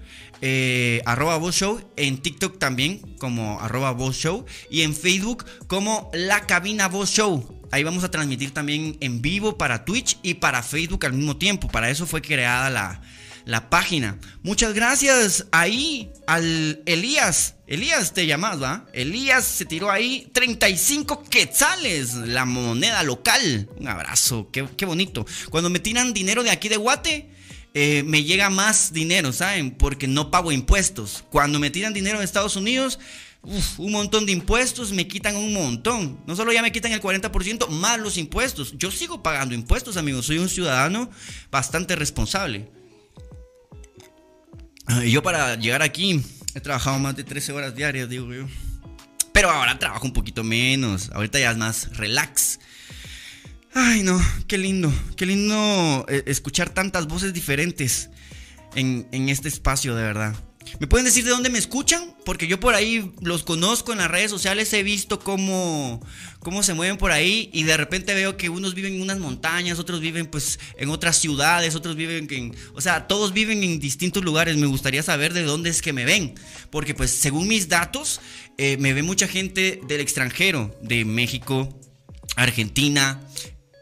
[0.41, 1.81] eh, arroba Boss Show.
[1.95, 4.45] En TikTok también como arroba Boss Show.
[4.69, 7.61] Y en Facebook como La Cabina Voz Show.
[7.71, 11.67] Ahí vamos a transmitir también en vivo para Twitch y para Facebook al mismo tiempo.
[11.67, 13.01] Para eso fue creada la,
[13.45, 14.17] la página.
[14.41, 17.55] Muchas gracias ahí al Elías.
[17.67, 18.85] Elías te llamas, ¿va?
[18.93, 23.69] Elías se tiró ahí 35 quetzales, la moneda local.
[23.77, 25.25] Un abrazo, qué, qué bonito.
[25.49, 27.29] Cuando me tiran dinero de aquí de Guate,
[27.73, 29.71] eh, me llega más dinero, ¿saben?
[29.71, 31.23] Porque no pago impuestos.
[31.29, 32.99] Cuando me tiran dinero de Estados Unidos,
[33.77, 36.19] un montón de impuestos, me quitan un montón.
[36.27, 38.73] No solo ya me quitan el 40%, más los impuestos.
[38.77, 40.27] Yo sigo pagando impuestos, amigos.
[40.27, 41.09] Soy un ciudadano
[41.51, 42.69] bastante responsable.
[45.03, 46.21] Y yo para llegar aquí
[46.55, 48.47] he trabajado más de 13 horas diarias, digo yo.
[49.31, 51.09] Pero ahora trabajo un poquito menos.
[51.13, 52.59] Ahorita ya es más relax.
[53.73, 54.93] Ay, no, qué lindo.
[55.15, 58.09] Qué lindo eh, escuchar tantas voces diferentes
[58.75, 60.35] en, en este espacio, de verdad.
[60.79, 62.15] ¿Me pueden decir de dónde me escuchan?
[62.25, 66.01] Porque yo por ahí los conozco en las redes sociales, he visto cómo,
[66.39, 69.79] cómo se mueven por ahí y de repente veo que unos viven en unas montañas,
[69.79, 72.55] otros viven pues en otras ciudades, otros viven en...
[72.73, 74.57] O sea, todos viven en distintos lugares.
[74.57, 76.35] Me gustaría saber de dónde es que me ven.
[76.69, 78.21] Porque pues según mis datos,
[78.57, 81.79] eh, me ve mucha gente del extranjero, de México,
[82.35, 83.21] Argentina,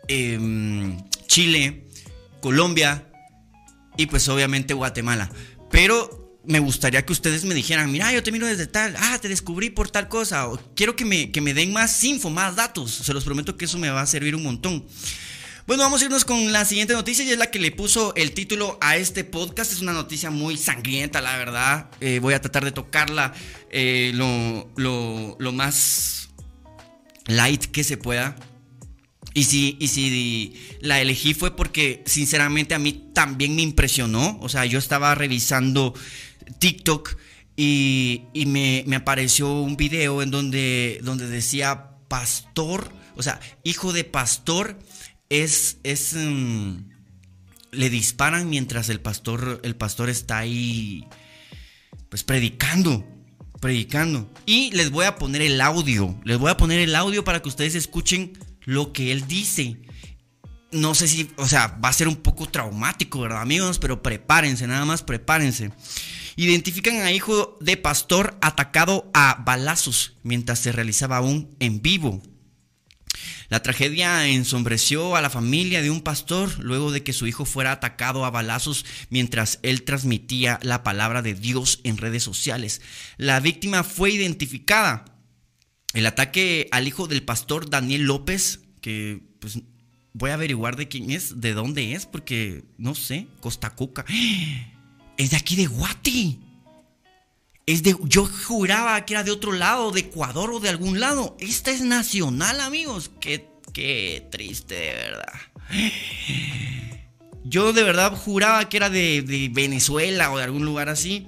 [0.08, 1.88] eh, Chile,
[2.42, 3.08] Colombia
[3.98, 5.32] y pues obviamente Guatemala.
[5.70, 9.30] Pero me gustaría que ustedes me dijeran, mira, yo te miro desde tal, ah, te
[9.30, 12.92] descubrí por tal cosa, o quiero que me, que me den más info, más datos,
[12.92, 14.86] se los prometo que eso me va a servir un montón.
[15.68, 18.34] Bueno, vamos a irnos con la siguiente noticia y es la que le puso el
[18.34, 19.72] título a este podcast.
[19.72, 21.90] Es una noticia muy sangrienta, la verdad.
[22.02, 23.34] Eh, voy a tratar de tocarla
[23.70, 26.30] eh, lo, lo, lo más
[27.28, 28.36] light que se pueda.
[29.34, 34.40] Y si, y si la elegí fue porque sinceramente a mí también me impresionó.
[34.42, 35.94] O sea, yo estaba revisando
[36.60, 37.18] TikTok
[37.56, 43.94] y, y me, me, apareció un video en donde, donde decía pastor, o sea, hijo
[43.94, 44.80] de pastor
[45.30, 45.78] es...
[45.84, 46.90] es um,
[47.72, 51.08] le disparan mientras el pastor, el pastor está ahí
[52.10, 53.08] pues predicando.
[53.60, 54.30] predicando.
[54.46, 56.20] Y les voy a poner el audio.
[56.26, 58.34] Les voy a poner el audio para que ustedes escuchen
[58.66, 59.82] lo que él dice.
[60.72, 63.80] No sé si, o sea, va a ser un poco traumático, ¿verdad, amigos?
[63.80, 65.72] Pero prepárense, nada más prepárense.
[66.36, 72.22] Identifican a hijo de pastor atacado a balazos mientras se realizaba un en vivo.
[73.50, 77.74] La tragedia ensombreció a la familia de un pastor luego de que su hijo fuera
[77.74, 82.82] atacado a balazos mientras él transmitía la palabra de Dios en redes sociales.
[83.18, 85.04] La víctima fue identificada.
[85.94, 89.60] El ataque al hijo del pastor Daniel López, que pues
[90.14, 94.06] voy a averiguar de quién es, de dónde es, porque no sé, Costa Cuca.
[95.18, 96.40] Es de aquí de Guati.
[97.66, 101.38] Es de, yo juraba que era de otro lado, de Ecuador o de algún lado.
[101.40, 103.12] Esta es nacional, amigos.
[103.20, 105.34] Qué, qué triste, de verdad.
[107.44, 111.28] Yo de verdad juraba que era de, Venezuela o de algún lugar así.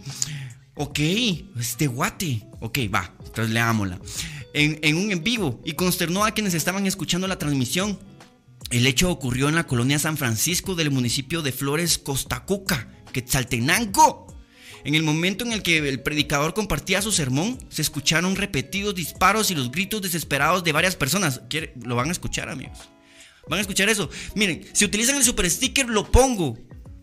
[0.76, 2.44] Ok, es de Guate.
[2.60, 4.00] Ok, va, entonces leámosla.
[4.54, 8.00] En, en un en vivo y consternó a quienes estaban escuchando la transmisión.
[8.70, 14.28] El hecho ocurrió en la colonia San Francisco del municipio de Flores, Costa Cuca, Quetzaltenango.
[14.84, 19.50] En el momento en el que el predicador compartía su sermón, se escucharon repetidos disparos
[19.50, 21.42] y los gritos desesperados de varias personas.
[21.84, 22.80] Lo van a escuchar, amigos.
[23.48, 24.10] Van a escuchar eso.
[24.36, 26.58] Miren, si utilizan el super sticker, lo pongo.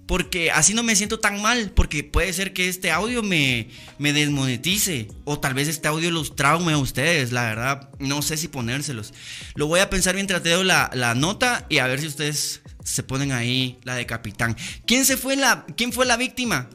[0.06, 1.70] Porque así no me siento tan mal.
[1.70, 3.68] Porque puede ser que este audio me,
[3.98, 5.08] me desmonetice.
[5.24, 7.32] O tal vez este audio los traume a ustedes.
[7.32, 9.14] La verdad, no sé si ponérselos.
[9.54, 12.59] Lo voy a pensar mientras te doy la, la nota y a ver si ustedes
[12.84, 14.56] se ponen ahí la de capitán.
[14.86, 16.68] ¿Quién, se fue la, ¿Quién fue la víctima?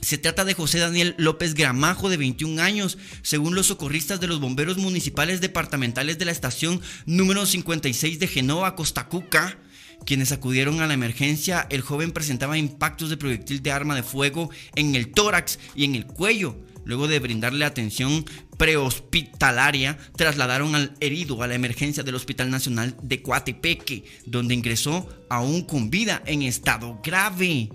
[0.00, 4.40] Se trata de José Daniel López Gramajo, de 21 años, según los socorristas de los
[4.40, 9.58] bomberos municipales departamentales de la estación número 56 de Genova, Costa Cuca.
[10.04, 14.50] Quienes acudieron a la emergencia, el joven presentaba impactos de proyectil de arma de fuego
[14.74, 16.56] en el tórax y en el cuello.
[16.84, 18.24] Luego de brindarle atención
[18.58, 25.62] prehospitalaria, trasladaron al herido a la emergencia del Hospital Nacional de Coatepeque, donde ingresó aún
[25.62, 27.70] con vida en estado grave.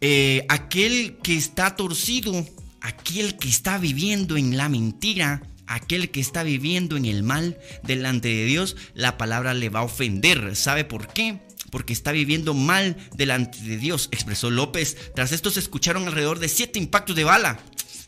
[0.00, 2.46] Eh, aquel que está torcido,
[2.80, 8.28] aquel que está viviendo en la mentira, aquel que está viviendo en el mal delante
[8.28, 10.56] de Dios, la palabra le va a ofender.
[10.56, 11.40] ¿Sabe por qué?
[11.70, 14.96] Porque está viviendo mal delante de Dios, expresó López.
[15.14, 17.60] Tras esto se escucharon alrededor de siete impactos de bala.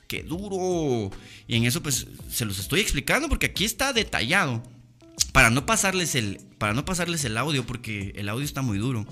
[0.09, 1.11] ¡Qué duro!
[1.47, 4.63] Y en eso pues se los estoy explicando porque aquí está detallado.
[5.33, 9.07] Para no pasarles el, para no pasarles el audio porque el audio está muy duro.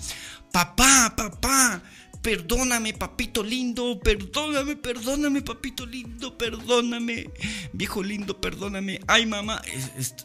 [0.53, 1.83] Papá, papá,
[2.23, 7.31] Perdóname, papito lindo, perdóname, perdóname, papito lindo, perdóname.
[7.73, 9.01] Viejo lindo, perdóname.
[9.07, 9.63] Ay, mamá,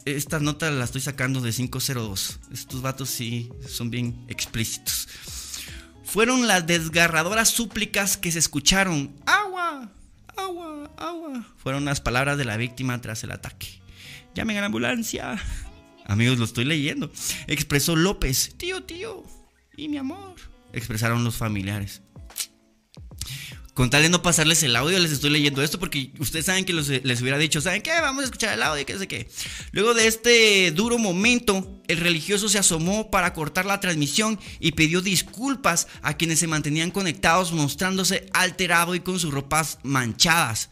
[0.04, 2.40] esta nota la estoy sacando de 502.
[2.52, 5.08] Estos vatos sí son bien explícitos.
[6.04, 9.14] Fueron las desgarradoras súplicas que se escucharon.
[9.24, 9.90] Agua,
[10.36, 11.46] agua, agua.
[11.56, 13.80] Fueron las palabras de la víctima tras el ataque.
[14.34, 15.42] Llamen a la ambulancia.
[16.04, 17.10] Amigos, lo estoy leyendo.
[17.46, 18.54] Expresó López.
[18.58, 19.24] Tío, tío.
[19.78, 22.02] Y mi amor expresaron los familiares.
[23.76, 26.72] Con tal de no pasarles el audio, les estoy leyendo esto porque ustedes saben que
[26.72, 27.90] les hubiera dicho, ¿saben qué?
[28.00, 29.28] Vamos a escuchar el audio, qué sé qué.
[29.72, 35.02] Luego de este duro momento, el religioso se asomó para cortar la transmisión y pidió
[35.02, 40.70] disculpas a quienes se mantenían conectados mostrándose alterado y con sus ropas manchadas.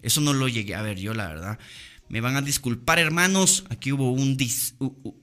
[0.00, 1.58] Eso no lo llegué a ver yo, la verdad.
[2.14, 3.64] Me van a disculpar, hermanos.
[3.70, 4.38] Aquí hubo un,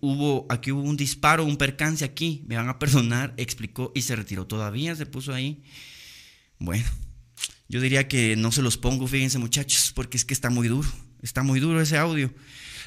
[0.01, 2.43] hubo, aquí hubo un disparo, un percance aquí.
[2.47, 4.45] Me van a perdonar, explicó y se retiró.
[4.45, 5.63] Todavía se puso ahí.
[6.59, 6.83] Bueno,
[7.69, 10.91] yo diría que no se los pongo, fíjense muchachos, porque es que está muy duro.
[11.21, 12.33] Está muy duro ese audio.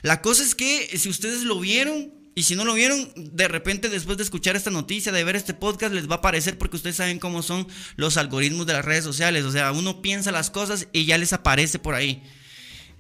[0.03, 3.89] La cosa es que si ustedes lo vieron, y si no lo vieron, de repente
[3.89, 6.97] después de escuchar esta noticia, de ver este podcast, les va a aparecer porque ustedes
[6.97, 9.47] saben cómo son los algoritmos de las redes sociales.
[9.47, 12.23] O sea, uno piensa las cosas y ya les aparece por ahí.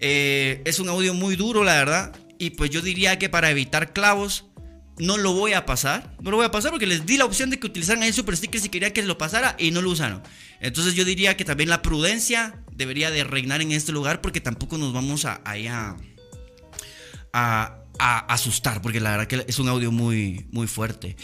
[0.00, 2.12] Eh, es un audio muy duro, la verdad.
[2.38, 4.46] Y pues yo diría que para evitar clavos,
[4.98, 6.14] no lo voy a pasar.
[6.20, 8.36] No lo voy a pasar porque les di la opción de que utilizaran el super
[8.36, 10.22] sticker si quería que lo pasara y no lo usaron.
[10.60, 14.78] Entonces yo diría que también la prudencia debería de reinar en este lugar porque tampoco
[14.78, 15.96] nos vamos a, a,
[17.32, 21.16] a a asustar, porque la verdad que es un audio muy, muy fuerte.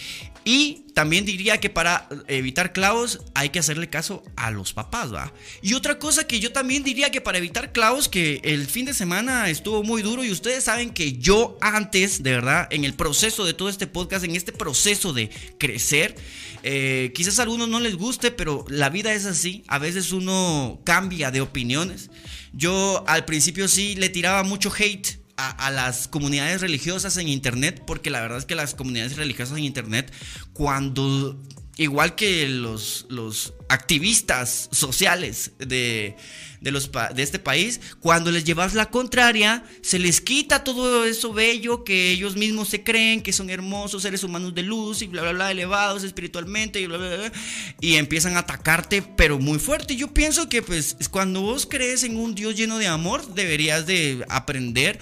[0.44, 5.32] Y también diría que para evitar clavos hay que hacerle caso a los papás, ¿va?
[5.62, 8.94] Y otra cosa que yo también diría que para evitar clavos, que el fin de
[8.94, 13.44] semana estuvo muy duro y ustedes saben que yo antes, de verdad, en el proceso
[13.44, 16.16] de todo este podcast, en este proceso de crecer,
[16.62, 20.80] eh, quizás a algunos no les guste, pero la vida es así, a veces uno
[20.84, 22.10] cambia de opiniones.
[22.52, 28.10] Yo al principio sí le tiraba mucho hate a, las comunidades religiosas en Internet, porque
[28.10, 30.12] la verdad es que las comunidades religiosas en Internet,
[30.52, 31.40] cuando
[31.80, 36.14] igual que los, los activistas sociales de,
[36.60, 41.82] los, de este país, cuando les llevas la contraria, se les quita todo eso bello
[41.82, 45.32] que ellos mismos se creen que son hermosos seres humanos de luz y bla, bla,
[45.32, 47.32] bla, elevados espiritualmente y bla, bla, bla,
[47.80, 49.96] y empiezan a atacarte, pero muy fuerte.
[49.96, 54.22] Yo pienso que pues cuando vos crees en un Dios lleno de amor, deberías de
[54.28, 54.98] aprender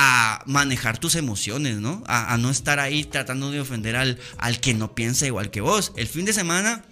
[0.00, 2.04] a manejar tus emociones, ¿no?
[2.06, 5.92] A, no estar ahí tratando de ofender al, al que no piensa igual que vos.
[5.96, 6.84] El fin de semana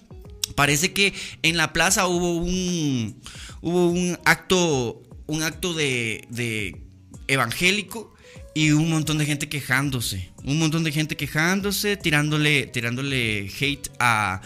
[0.56, 3.22] parece que en la plaza hubo un,
[3.60, 6.82] hubo un acto, un acto de, de
[7.28, 8.12] evangélico
[8.54, 14.40] y un montón de gente quejándose, un montón de gente quejándose, tirándole, tirándole hate a,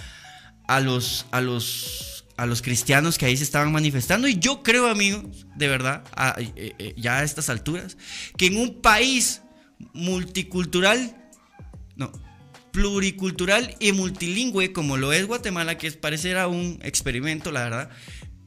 [0.68, 4.26] a los, a los a los cristianos que ahí se estaban manifestando.
[4.26, 6.04] Y yo creo, amigos, de verdad,
[6.38, 7.98] eh, eh, ya a estas alturas,
[8.38, 9.42] que en un país
[9.92, 11.30] multicultural,
[11.96, 12.10] no,
[12.70, 17.90] pluricultural y multilingüe como lo es Guatemala, que es parecer un experimento, la verdad,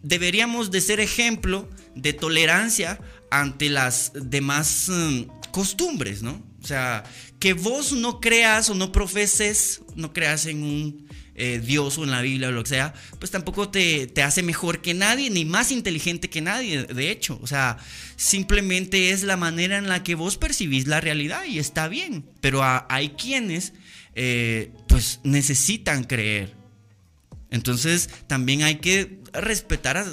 [0.01, 6.41] deberíamos de ser ejemplo de tolerancia ante las demás mm, costumbres, ¿no?
[6.63, 7.03] O sea,
[7.37, 12.11] que vos no creas o no profeses, no creas en un eh, Dios o en
[12.11, 15.71] la Biblia o lo que sea, pues tampoco te, hace mejor que nadie, ni más
[15.71, 17.39] inteligente que nadie, de hecho.
[17.41, 17.77] O sea,
[18.15, 22.25] simplemente es la manera en la que vos percibís la realidad y está bien.
[22.41, 23.73] Pero hay quienes,
[24.15, 26.62] eh, pues, necesitan creer.
[27.53, 30.03] Entonces, también hay que respetar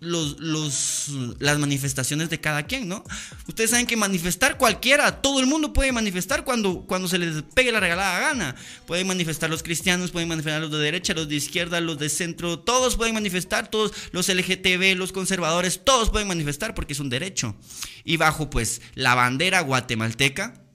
[0.00, 3.02] las manifestaciones de cada quien, ¿no?
[3.48, 7.72] Ustedes saben que manifestar cualquiera, todo el mundo puede manifestar cuando, cuando se les pegue
[7.72, 8.54] la regalada gana.
[8.86, 12.60] Pueden manifestar los cristianos, pueden manifestar los de derecha, los de izquierda, los de centro,
[12.60, 17.56] todos pueden manifestar, todos los LGTB, los conservadores, todos pueden manifestar porque es un derecho.
[18.04, 20.67] Y bajo pues la bandera guatemalteca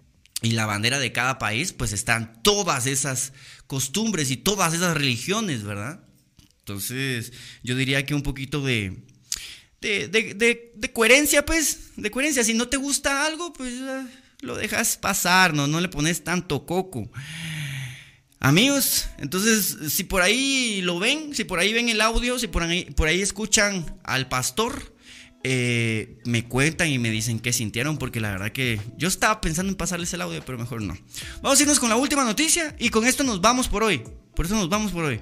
[0.44, 3.34] y la bandera de cada país, pues están todas esas
[3.66, 6.04] costumbres y todas esas religiones, ¿verdad?
[6.60, 7.32] Entonces,
[7.64, 9.04] yo diría que un poquito de,
[9.80, 12.44] de, coherencia, pues, de coherencia.
[12.44, 13.74] Si no te gusta algo, pues
[14.42, 15.66] lo dejas pasar, ¿no?
[15.68, 17.10] No le pones tanto coco.
[18.40, 22.64] Amigos, entonces, si por ahí lo ven, si por ahí ven el audio, si por
[22.64, 24.93] ahí, por ahí escuchan al pastor,
[25.46, 29.72] eh, me cuentan y me dicen qué sintieron, porque la verdad que yo estaba pensando
[29.72, 30.98] en pasarles el audio, pero mejor no.
[31.42, 34.04] Vamos a irnos con la última noticia y con esto nos vamos por hoy.
[34.36, 35.20] Por eso nos vamos por hoy.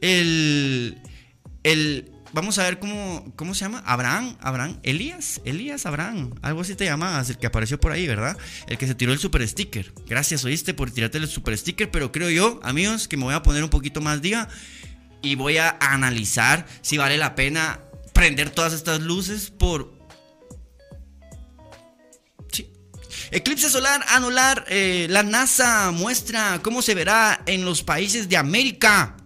[0.00, 1.02] El,
[1.64, 3.82] el, vamos a ver cómo, cómo se llama.
[3.86, 8.38] Abraham, Abraham, Elías, Elías Abraham, algo así te llamabas, el que apareció por ahí, ¿verdad?
[8.68, 9.92] El que se tiró el super sticker.
[10.06, 13.42] Gracias, oíste, por tirarte el super sticker, pero creo yo, amigos, que me voy a
[13.42, 14.48] poner un poquito más día
[15.22, 17.80] y voy a analizar si vale la pena
[18.18, 19.96] prender todas estas luces por...
[23.30, 29.16] Eclipse solar anular, eh, la NASA muestra cómo se verá en los países de América.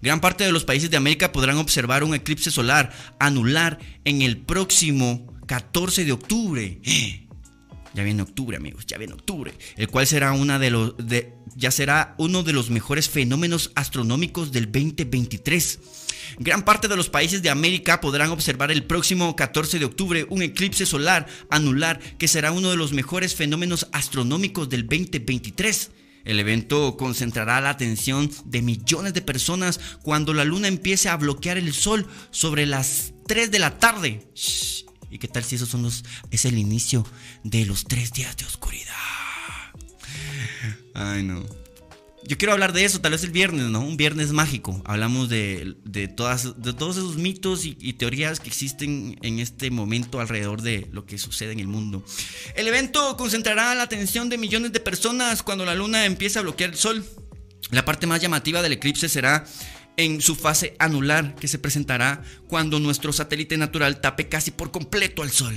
[0.00, 4.38] Gran parte de los países de América podrán observar un eclipse solar anular en el
[4.38, 6.80] próximo 14 de octubre.
[7.94, 10.94] Ya viene octubre, amigos, ya viene octubre, el cual será una de los
[11.56, 15.80] ya será uno de los mejores fenómenos astronómicos del 2023.
[16.38, 20.42] Gran parte de los países de América podrán observar el próximo 14 de octubre un
[20.42, 25.90] eclipse solar anular que será uno de los mejores fenómenos astronómicos del 2023.
[26.24, 31.58] El evento concentrará la atención de millones de personas cuando la luna empiece a bloquear
[31.58, 34.28] el sol sobre las 3 de la tarde.
[35.10, 37.06] ¿Y qué tal si esos son los es el inicio
[37.42, 38.94] de los tres días de oscuridad?
[40.94, 41.44] Ay, no.
[42.22, 43.80] Yo quiero hablar de eso, tal vez el viernes, ¿no?
[43.80, 44.80] Un viernes mágico.
[44.84, 45.74] Hablamos de,
[46.14, 51.06] todas, de todos esos mitos y, teorías que existen en este momento alrededor de lo
[51.06, 52.04] que sucede en el mundo.
[52.54, 56.70] El evento concentrará la atención de millones de personas cuando la luna empiece a bloquear
[56.70, 57.04] el sol.
[57.70, 59.46] La parte más llamativa del eclipse será
[59.96, 65.22] en su fase anular, que se presentará cuando nuestro satélite natural tape casi por completo
[65.22, 65.54] al sol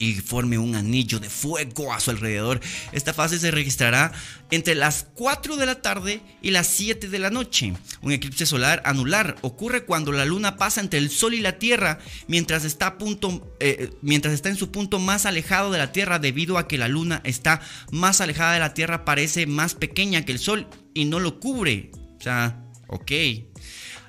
[0.00, 2.58] y forme un anillo de fuego a su alrededor.
[2.90, 4.12] Esta fase se registrará
[4.50, 7.74] entre las 4 de la tarde y las 7 de la noche.
[8.00, 11.98] Un eclipse solar anular ocurre cuando la luna pasa entre el sol y la tierra
[12.28, 16.56] mientras está, punto, eh, mientras está en su punto más alejado de la tierra debido
[16.56, 17.60] a que la luna está
[17.92, 21.90] más alejada de la tierra parece más pequeña que el sol y no lo cubre.
[22.18, 23.12] O sea, ok.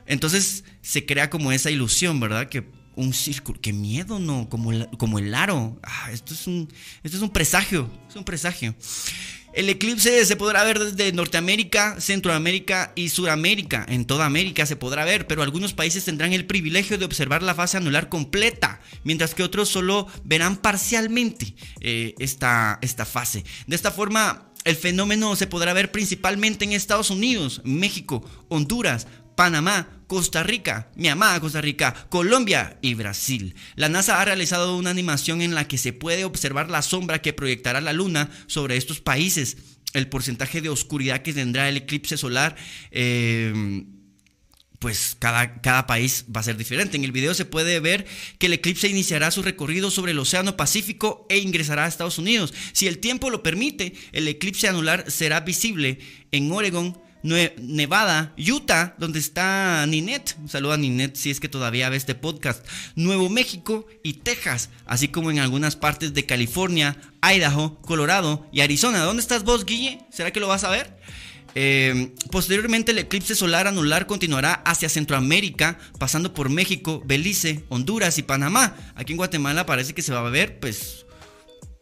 [0.06, 2.50] Entonces se crea como esa ilusión, ¿verdad?
[2.50, 2.66] Que
[2.96, 3.60] un círculo.
[3.62, 4.50] Qué miedo, ¿no?
[4.50, 5.80] Como el, como el aro.
[5.84, 6.68] Ah, esto, es un,
[7.04, 7.90] esto es un presagio.
[8.10, 8.76] Es un presagio.
[9.54, 13.86] El eclipse se podrá ver desde Norteamérica, Centroamérica y Suramérica.
[13.90, 17.54] En toda América se podrá ver, pero algunos países tendrán el privilegio de observar la
[17.54, 23.44] fase anular completa, mientras que otros solo verán parcialmente eh, esta, esta fase.
[23.68, 29.88] De esta forma, el fenómeno se podrá ver principalmente en Estados Unidos, México, Honduras, Panamá,
[30.08, 31.10] Costa Rica, mi
[31.40, 33.56] Costa Rica, Colombia y Brasil.
[33.76, 37.34] La NASA ha realizado una animación en la que se puede observar la sombra que
[37.34, 39.58] proyectará la luna sobre estos países,
[39.94, 42.56] el porcentaje de oscuridad que tendrá el eclipse solar.
[42.92, 43.86] Eh,
[44.82, 46.98] pues cada, cada, país va a ser diferente.
[46.98, 48.08] En el video se puede ver
[48.40, 52.52] que el eclipse iniciará su recorrido sobre el Océano Pacífico e ingresará a Estados Unidos.
[52.74, 56.00] Si el tiempo lo permite, el eclipse anular será visible
[56.32, 60.36] en Oregon, Nevada, Utah, donde está Ninet.
[60.42, 62.66] Un saludo a Ninet si es que todavía ve este podcast.
[62.96, 69.04] Nuevo México y Texas, así como en algunas partes de California, Idaho, Colorado y Arizona.
[69.04, 70.00] ¿Dónde estás vos, Guille?
[70.12, 70.98] ¿Será que lo vas a ver?
[71.56, 78.24] Eh, posteriormente el eclipse solar anular continuará hacia Centroamérica, pasando por México, Belice, Honduras y
[78.24, 78.76] Panamá.
[78.96, 81.06] Aquí en Guatemala parece que se va a ver, pues,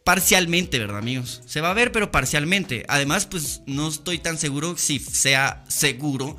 [0.04, 1.42] parcialmente, ¿verdad, amigos?
[1.46, 2.86] Se va a ver, pero parcialmente.
[2.88, 6.38] Además, pues, no estoy tan seguro si sea seguro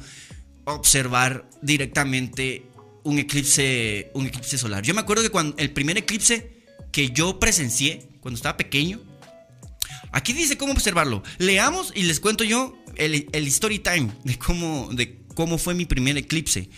[0.64, 2.66] observar directamente
[3.04, 4.82] un eclipse, un eclipse solar.
[4.82, 9.00] Yo me acuerdo que cuando el primer eclipse que yo presencié cuando estaba pequeño,
[10.12, 11.22] aquí dice cómo observarlo.
[11.38, 16.16] Leamos y les cuento yo el, story time de cómo, de cómo fue mi primer
[16.16, 16.68] eclipse.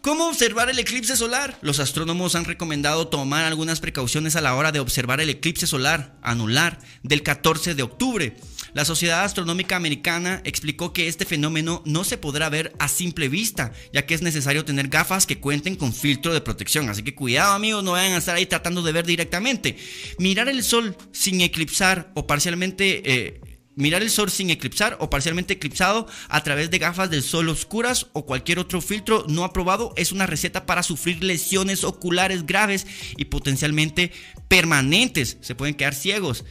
[0.00, 1.58] ¿Cómo observar el eclipse solar?
[1.60, 6.16] Los astrónomos han recomendado tomar algunas precauciones a la hora de observar el eclipse solar
[6.22, 8.36] anular del 14 de octubre.
[8.74, 13.72] La Sociedad Astronómica Americana explicó que este fenómeno no se podrá ver a simple vista,
[13.92, 16.88] ya que es necesario tener gafas que cuenten con filtro de protección.
[16.88, 19.76] Así que cuidado amigos, no vayan a estar ahí tratando de ver directamente.
[20.18, 23.02] Mirar el sol sin eclipsar o parcialmente...
[23.04, 23.40] Eh,
[23.78, 28.08] mirar el sol sin eclipsar o parcialmente eclipsado a través de gafas del sol oscuras
[28.12, 33.26] o cualquier otro filtro no aprobado es una receta para sufrir lesiones oculares graves y
[33.26, 34.10] potencialmente
[34.48, 35.36] permanentes.
[35.40, 36.44] Se pueden quedar ciegos.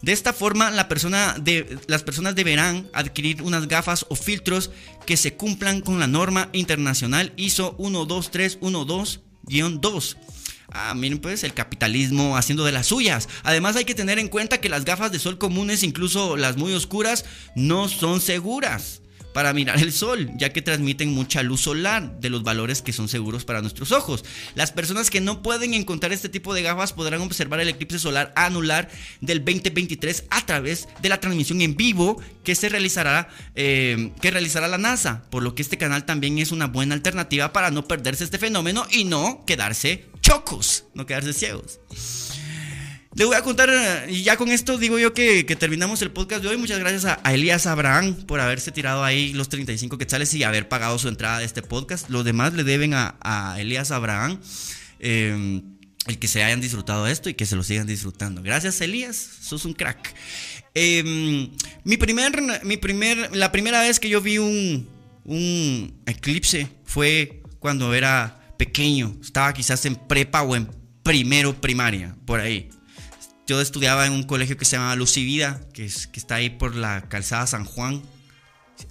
[0.00, 1.36] De esta forma, las personas
[2.34, 4.70] deberán adquirir unas gafas o filtros
[5.06, 10.16] que se cumplan con la norma internacional ISO 12312-2.
[10.74, 13.28] Ah, miren pues el capitalismo haciendo de las suyas.
[13.42, 16.72] Además hay que tener en cuenta que las gafas de sol comunes, incluso las muy
[16.72, 19.02] oscuras, no son seguras
[19.34, 23.08] para mirar el sol, ya que transmiten mucha luz solar de los valores que son
[23.08, 24.24] seguros para nuestros ojos.
[24.54, 28.32] Las personas que no pueden encontrar este tipo de gafas podrán observar el eclipse solar
[28.36, 28.88] anular
[29.20, 34.68] del 2023 a través de la transmisión en vivo que se realizará, eh, que realizará
[34.68, 38.24] la NASA, por lo que este canal también es una buena alternativa para no perderse
[38.24, 41.80] este fenómeno y no quedarse chocos, no quedarse ciegos.
[43.14, 43.68] Le voy a contar,
[44.08, 46.56] y ya con esto digo yo que, terminamos el podcast de hoy.
[46.56, 50.98] Muchas gracias a, Elías Abraham por haberse tirado ahí los 35 quetzales y haber pagado
[50.98, 52.08] su entrada de este podcast.
[52.08, 54.40] Los demás le deben a, Elías Abraham
[54.98, 55.60] eh,
[56.06, 58.42] el que se hayan disfrutado esto y que se lo sigan disfrutando.
[58.42, 60.14] Gracias, Elías, sos un crack.
[60.74, 61.50] Em,
[61.84, 64.88] mi primer, mi primer, la primera vez que yo vi un,
[65.24, 69.16] un eclipse fue cuando era pequeño.
[69.20, 70.68] Estaba quizás en prepa o en
[71.02, 72.70] primero primaria, por ahí.
[73.44, 76.76] Yo estudiaba en un colegio que se llama Lucivida, que, es, que está ahí por
[76.76, 78.04] la calzada San Juan.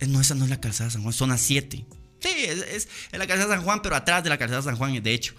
[0.02, 1.86] Eh, no, esa no es la calzada San Juan, zona 7.
[2.20, 2.30] Sí,
[2.74, 5.36] es, la calzada San Juan, pero atrás de la calzada San Juan, de hecho.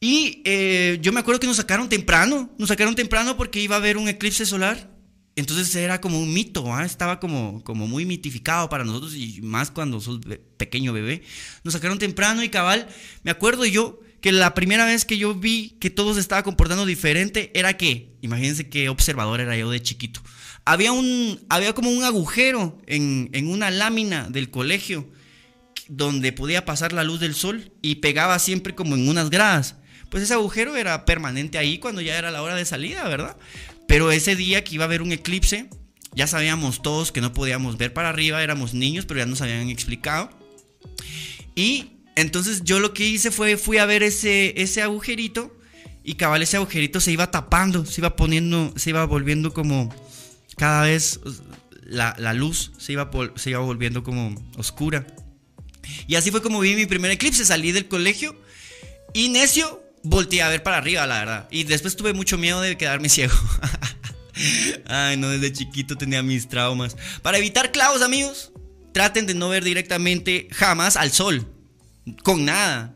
[0.00, 3.80] Y eh, yo me acuerdo que nos sacaron temprano, nos sacaron temprano porque iba a
[3.80, 4.88] haber un eclipse solar.
[5.34, 6.84] Entonces era como un mito, ¿ah?
[6.84, 10.20] estaba como, muy mitificado para nosotros y más cuando sos
[10.58, 11.22] pequeño bebé.
[11.64, 12.86] Nos sacaron temprano y cabal,
[13.22, 16.84] me acuerdo yo que la primera vez que yo vi que todo se estaba comportando
[16.84, 20.22] diferente era que, imagínense qué observador era yo de chiquito.
[20.64, 25.08] Había, un, había como un agujero en, en una lámina del colegio
[25.88, 29.76] donde podía pasar la luz del sol y pegaba siempre como en unas gradas.
[30.08, 33.36] Pues ese agujero era permanente ahí cuando ya era la hora de salida, ¿verdad?
[33.92, 35.68] Pero ese día que iba a haber un eclipse,
[36.14, 39.68] ya sabíamos todos que no podíamos ver para arriba, éramos niños, pero ya nos habían
[39.68, 40.30] explicado.
[41.54, 45.54] Y entonces yo lo que hice fue, fui a ver ese, ese agujerito
[46.02, 49.94] y cabal ese agujerito se iba tapando, se iba poniendo, se iba volviendo como
[50.56, 51.20] cada vez
[51.84, 55.06] la, luz se iba, se iba volviendo como oscura.
[56.06, 58.34] Y así fue como vi mi primer eclipse, salí del colegio
[59.12, 61.48] y necio volteé a ver para arriba, la verdad.
[61.50, 63.34] Y después tuve mucho miedo de quedarme ciego.
[64.86, 66.96] Ay, no, desde chiquito tenía mis traumas.
[67.22, 68.52] Para evitar clavos, amigos,
[68.92, 71.46] traten de no ver directamente jamás al sol.
[72.22, 72.94] Con nada.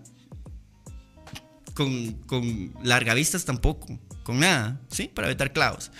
[1.74, 3.98] Con, con largavistas tampoco.
[4.22, 5.11] Con nada, ¿sí?
[5.12, 5.90] Para evitar clavos.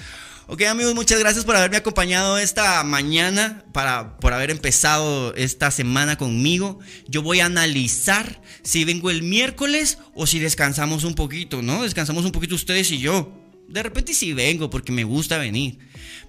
[0.49, 6.17] Ok amigos, muchas gracias por haberme acompañado esta mañana, para, por haber empezado esta semana
[6.17, 6.79] conmigo.
[7.09, 11.83] Yo voy a analizar si vengo el miércoles o si descansamos un poquito, ¿no?
[11.83, 13.46] Descansamos un poquito ustedes y yo.
[13.69, 15.79] De repente sí vengo porque me gusta venir.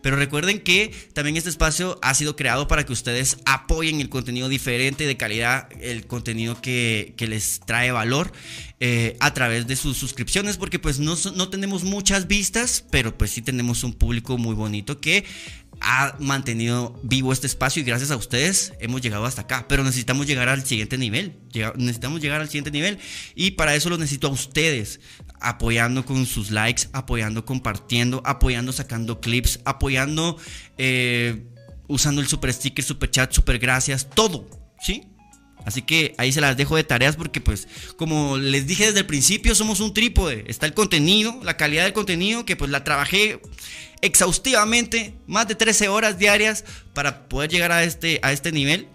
[0.01, 4.49] Pero recuerden que también este espacio ha sido creado para que ustedes apoyen el contenido
[4.49, 8.31] diferente, de calidad, el contenido que, les trae valor
[8.79, 13.31] eh, a través de sus suscripciones, porque pues no, no tenemos muchas vistas, pero pues
[13.31, 15.25] sí tenemos un público muy bonito que
[15.79, 19.65] ha mantenido vivo este espacio y gracias a ustedes hemos llegado hasta acá.
[19.67, 21.37] Pero necesitamos llegar al siguiente nivel.
[21.75, 22.97] necesitamos llegar al siguiente nivel
[23.35, 24.99] y para eso lo necesito a ustedes.
[25.39, 30.37] Apoyando con sus likes, apoyando, compartiendo, apoyando, sacando clips, apoyando,
[30.77, 31.45] eh,
[31.87, 34.49] usando el super sticker, super chat, super gracias, todo.
[34.81, 35.03] ¿Sí?
[35.65, 37.67] Así que ahí se las dejo de tareas porque pues
[37.97, 40.45] como les dije desde el principio somos un trípode.
[40.47, 43.41] Está el contenido, la calidad del contenido que pues la trabajé
[44.01, 46.63] exhaustivamente, más de 13 horas diarias
[46.93, 48.87] para poder llegar a este, a este nivel.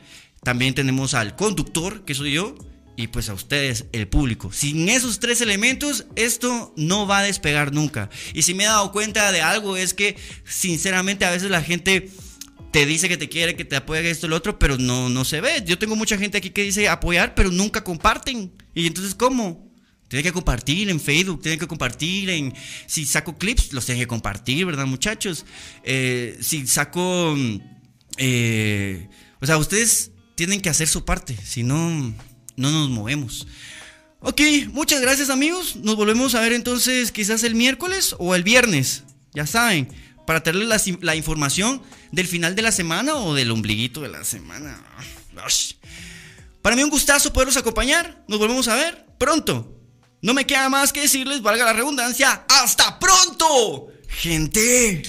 [0.43, 2.55] También tenemos al conductor, que soy yo,
[2.97, 4.53] y pues a ustedes, el público.
[4.53, 8.11] Sin esos tres elementos, esto no va a despegar nunca.
[8.35, 12.11] Y si me he dado cuenta de algo es que sinceramente a veces la gente
[12.71, 15.41] te dice que te quiere, que te apoya esto lo otro, pero no, no se
[15.41, 15.63] ve.
[15.67, 18.53] Yo tengo mucha gente aquí que dice apoyar, pero nunca comparten.
[18.75, 19.71] Y entonces, ¿cómo?
[20.09, 22.55] Tienen que compartir en Facebook, tienen que compartir en...
[22.87, 25.47] Si saco clips, los tienen que compartir, ¿verdad, muchachos?
[25.85, 27.35] Eh, si saco...
[28.19, 29.09] Eh,
[29.41, 32.15] o sea, ustedes tienen que hacer su parte, si no,
[32.57, 33.47] no nos movemos.
[34.21, 35.77] Ok, muchas gracias amigos.
[35.77, 39.05] Nos volvemos a ver entonces quizás el miércoles o el viernes.
[39.35, 39.89] Ya saben,
[40.27, 41.83] para tenerles la, la información
[42.13, 44.81] del final de la semana o del ombliguito de la semana.
[46.63, 48.25] Para mí un gustazo poderlos acompañar.
[48.29, 49.77] Nos volvemos a ver pronto.
[50.21, 53.89] No me queda más que decirles, valga la redundancia, hasta pronto.
[54.09, 55.03] Gente.